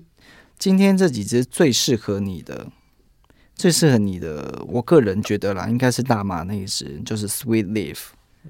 [0.58, 2.68] 今天这几只最适合你的，
[3.56, 7.98] 最适合你的，我个人觉得啦，应该是大麻那一支，就是 Sweet Leaf。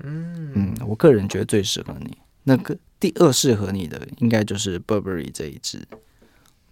[0.01, 2.19] 嗯嗯，我个人觉得最适合你。
[2.43, 5.87] 那个第二适合你的，应该就是 Burberry 这一支。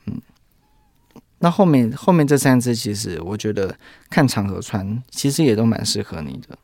[0.07, 0.21] 嗯。
[1.39, 3.79] 那后面后面这三支，其实我觉得
[4.11, 6.59] 看场合穿，其实也都蛮适合你的。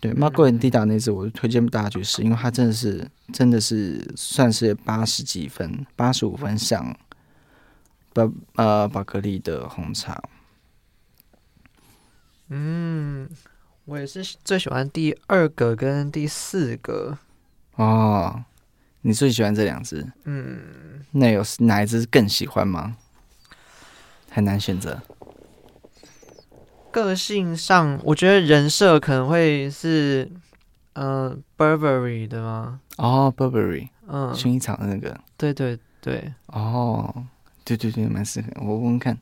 [0.00, 6.96] 对 and Dida 那支，我就推荐大家去试，因为它真的是真的是算是八十几分，八十五分像
[8.12, 10.22] 巴呃宝格丽的红茶。
[12.50, 13.28] 嗯，
[13.84, 17.16] 我也是最喜欢第二个跟第四个。
[17.76, 18.44] 哦，
[19.02, 20.06] 你最喜欢这两只？
[20.24, 22.96] 嗯，那有哪一只更喜欢吗？
[24.30, 25.00] 很难选择。
[26.90, 30.28] 个性上，我觉得人设可能会是，
[30.94, 32.80] 嗯、呃、Burberry 的吗？
[32.96, 35.18] 哦，Burberry，嗯，薰衣草的那个。
[35.36, 36.34] 对对对。
[36.46, 37.24] 哦，
[37.64, 38.48] 对对对，蛮适合。
[38.56, 39.16] 我问问看，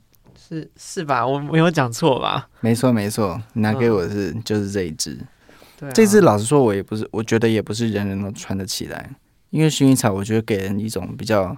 [0.49, 1.27] 是是吧？
[1.27, 2.49] 我没有讲错吧？
[2.61, 5.19] 没错没错，你拿给我的是、嗯、就是这一支。
[5.79, 9.11] 对、啊，这支老实说，我也不是，我觉得也不是人人都穿得起来，
[9.51, 11.57] 因为薰衣草，我觉得给人一种比较，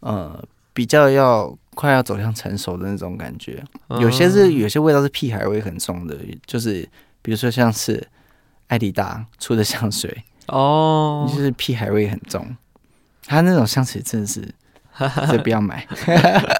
[0.00, 0.42] 呃。
[0.76, 3.64] 比较要快要走向成熟的那种感觉，
[3.98, 6.14] 有些是有些味道是屁孩味很重的，
[6.44, 6.86] 就是
[7.22, 8.06] 比如说像是
[8.66, 12.54] 艾迪达出的香水哦，就是屁孩味很重，
[13.24, 14.46] 它那种香水真的是，
[15.24, 15.86] 所以不要买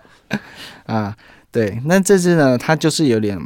[0.86, 1.14] 啊。
[1.57, 3.38] 对，那这只呢，它就是有点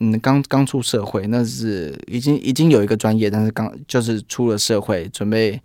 [0.00, 5.60] 嗯，刚刚出社会，那是已经已经有一个专业，但是刚就是出了社会准备。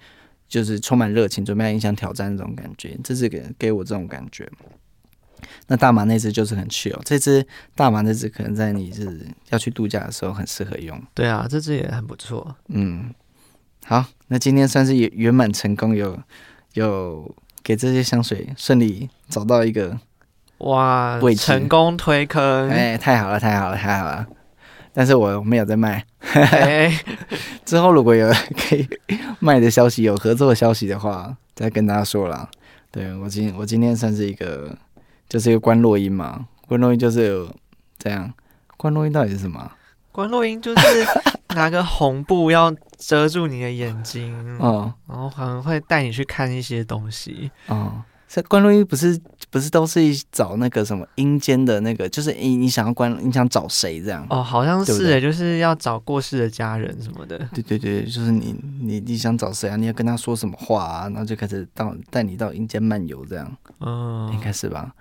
[0.49, 4.49] 就是充满热情，准备要影响挑战这种感觉，这是给给我这种感觉。
[5.67, 10.99] 那大麻那只就是很 chill，这只大麻那只可能在你是要去度假的时候很适合用。
[11.13, 12.55] 对啊，这只也很不错。
[12.69, 13.13] 嗯，
[13.85, 16.19] 好，那今天算是圆圆满成功，有
[16.73, 19.99] 有给这些香水顺利找到一个
[20.60, 24.26] 哇，成功推坑，哎，太好了，太好了，太好了。
[24.91, 26.03] 但是我没有在卖，
[27.64, 28.88] 之后如果有可以
[29.39, 32.49] 卖的消息，有合作的消息的话，再跟大家说啦。
[32.91, 34.76] 对，我今我今天算是一个，
[35.30, 37.55] 就是一个关洛音嘛，关洛音就是有
[37.97, 38.34] 这样，
[38.76, 39.72] 关洛音到底是什么？
[40.12, 41.07] 关洛音就是
[41.55, 48.03] 拿个红布要遮住你的眼睛，嗯， 然后可能会带你去看一些东西，哦。
[48.32, 49.19] 这观落阴不是
[49.49, 49.99] 不是都是
[50.32, 54.23] 找那个什么阴间的那个，就是你你想要关你想找谁这样？
[54.30, 57.39] 哦，好像是诶，就是要找过世的家人什么的。
[57.51, 59.75] 对对对，就是你你你想找谁啊？
[59.75, 61.09] 你要跟他说什么话啊？
[61.09, 63.51] 然后就开始到带你到阴间漫游这样。
[63.80, 64.93] 嗯，应该是吧？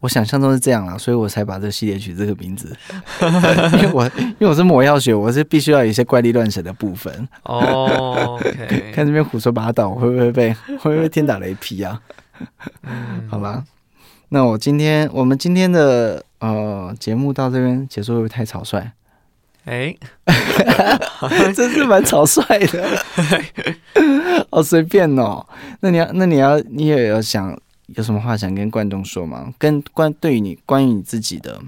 [0.00, 2.76] 我想象中是这样啦，所以我才把这个系列取这个名字。
[3.72, 7.26] 因为我因为我是魔药学，我是必须要有一些怪力乱神的部分。
[7.44, 8.38] 哦
[8.92, 11.98] 看这边胡说八道，会不会被会不会天打雷劈啊？
[12.82, 13.64] 嗯，好吧，
[14.30, 18.92] 那我今天我们今天的呃节目到这边结束，会不会太草率？
[19.64, 22.88] 哎、欸， 真是蛮草率的，
[24.50, 25.44] 好随便哦。
[25.80, 29.52] 那你要，那你要，你也有想有什么话想跟观众说吗？
[29.58, 31.60] 跟关对于你关于你自己的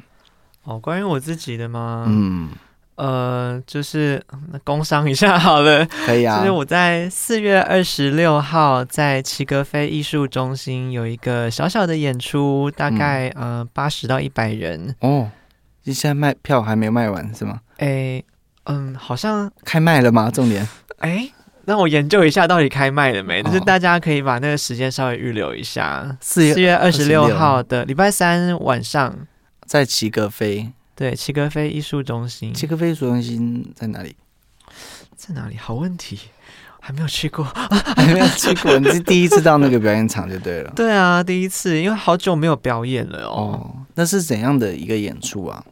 [0.63, 2.05] 哦，关于我自己的吗？
[2.09, 2.51] 嗯。
[2.99, 4.21] 呃，就是
[4.65, 6.39] 工商一下好了，可以啊。
[6.39, 15.31] 就是我在四月二十六号在齐格飞艺术中心有一个小小的演出，大概、嗯、呃八十到一百人哦。
[15.85, 17.61] 你现在卖票还没卖完是吗？
[17.77, 18.21] 哎，
[18.65, 20.29] 嗯，好像 开卖了吗？
[20.29, 20.69] 重点
[20.99, 21.31] 哎，
[21.67, 23.41] 那我研究一下到底开卖了没？
[23.45, 29.17] 就、哦、是大家可以把那个时间稍微预留一下，四月四月二十六号的礼拜三晚上
[29.65, 30.73] 在齐格飞。
[30.99, 32.53] 对，齐格飞艺术中心。
[32.53, 34.17] 齐格飞艺术中心在哪里？
[35.15, 35.57] 在哪里？
[35.57, 36.19] 好问题，
[36.81, 37.45] 还没有去过，
[37.95, 38.77] 还没有去过。
[38.81, 40.73] 你是第一次到那个表演场就对了。
[40.75, 43.31] 对啊，第一次，因为好久没有表演了哦。
[43.31, 45.65] 哦，那是怎样的一个演出啊？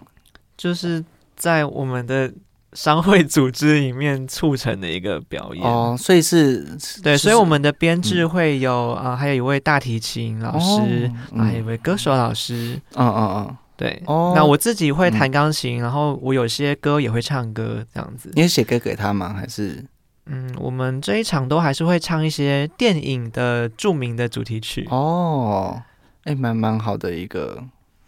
[0.56, 1.04] 就是
[1.34, 2.32] 在我们的
[2.74, 6.64] 商会组织里面促成的一个表演哦，所以是，
[7.02, 12.80] 对，所以我们的编制会有啊、嗯呃，还有一位大提琴老师，哦嗯、还有一位歌手老师。
[12.94, 13.56] 嗯嗯嗯。
[13.76, 18.30] 对，哦，那我自己会弹钢琴，嗯，然后我有些歌也会唱歌，这样子。
[18.34, 19.34] 你有写歌给他吗？
[19.38, 19.84] 还是
[20.26, 25.80] 嗯，我们这一场都还是会唱一些电影的著名的主题曲哦。
[26.24, 27.62] 哎，蛮蛮好的一个，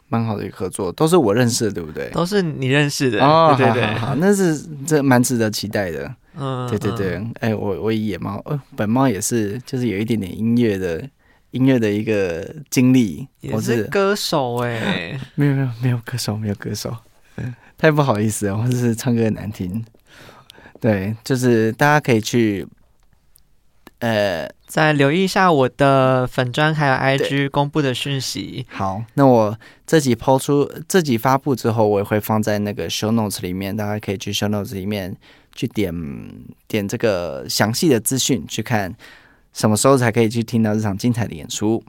[0.09, 2.09] 蛮好的一个合作，都是我认识的，对不对？
[2.11, 3.55] 都是你认识的哦。
[3.57, 6.13] 对对对，好，好，好，那是这蛮值得期待的。
[6.37, 7.23] 嗯，对对对。
[7.41, 11.09] 哎，我我野猫，呃，本猫也是，就是有一点点音乐的
[11.51, 13.27] 音乐的一个经历。
[13.53, 16.97] 我是歌手 哎，没有没有没有歌手，没有歌手，
[17.79, 19.85] 太不好意思了，我只是唱歌难听。
[20.81, 22.67] 对，就是大家可以去，
[23.99, 28.65] 呃，再留意一下我的粉砖还有 IG 公布的讯息。
[28.71, 35.17] 好，那我自己抛出，自己发布之后，我也会放在那个 show notes 里面，大家可以去 show notes 里面
[35.53, 35.93] 去点
[36.69, 38.95] 点这个详细的资讯，去看
[39.53, 41.83] 什么时候才可以去听到这场精彩的演出。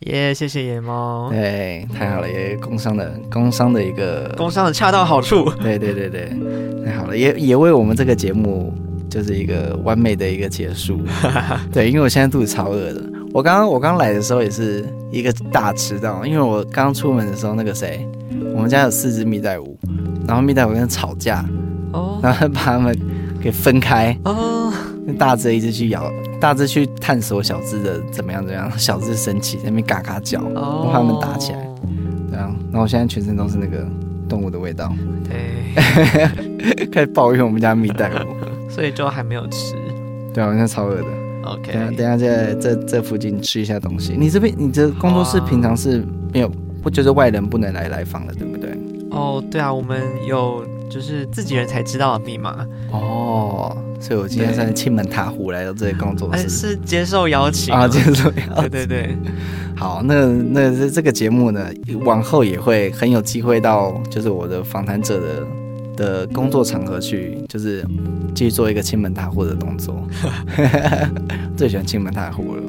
[0.00, 1.30] 耶，yeah, 谢谢野猫。
[1.30, 5.48] 对，太好了，也工商的工商的一个工商的恰到好处。
[5.62, 6.32] 对对对对，
[6.84, 8.74] 太好了，也也为我们这个节目
[9.08, 11.00] 就是一个完美的一个结束。
[11.72, 13.00] 对，因为我现在肚子超饿的。
[13.32, 18.04] 我刚刚我刚来的时候也是一个大迟到，因为我刚出门的时候，那个谁，
[18.54, 19.74] 我们家有四只蜜袋鼯，
[20.26, 21.44] 然后蜜袋鼯跟他吵架，
[21.92, 22.98] 哦，然后把它们
[23.42, 24.72] 给分开，哦。
[25.18, 26.08] 大只一直去咬，
[26.40, 31.58] 大只去探索小只的怎么样怎么样，小只生气在那边嘎嘎叫，我怕他们打起来，
[32.30, 33.84] 对啊，然后我现在全身都是那个
[34.28, 34.94] 动物的味道，
[35.28, 38.24] 对， 开始抱怨我们家蜜袋鼯，
[38.70, 39.74] 所以就还没有吃，
[40.32, 41.06] 对啊，我现在超饿的
[41.44, 44.14] ，OK，等下等下在这这附近吃一下东西。
[44.16, 46.48] 你这边你这工作室平常是没有，
[46.80, 48.70] 不就是外人不能来来访的，对不对？
[49.10, 53.76] 哦，对啊，我们有就是自己人才知道的密码哦。
[54.00, 58.68] 所以，我今天算是亲门踏户来到这里工作室，是接受邀请啊，接受邀请。
[58.68, 59.16] 对对对，
[59.76, 61.68] 好，那那这这个节目呢，
[62.04, 65.46] 往后也会很有机会到，就是我的访谈者的
[65.96, 67.86] 的工作场合去，就是
[68.34, 70.02] 继续做一个亲门踏户的动作。
[71.56, 72.62] 最喜欢亲门踏户了。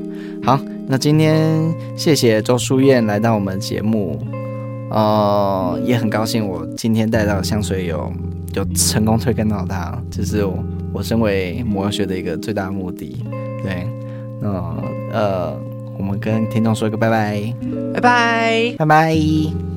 [0.43, 4.23] 好，那今天谢谢周书燕来到我们节目，
[4.93, 8.09] 呃，也很高兴我今天带到的香水有
[8.53, 10.63] 有成功推荐到他，就是我。
[10.93, 13.17] 我身为魔药学的一个最大的目的，
[13.63, 13.87] 对，
[14.39, 14.47] 那
[15.11, 15.59] 呃，
[15.97, 17.51] 我们跟听众说一个拜拜，
[17.95, 19.72] 拜拜，拜拜。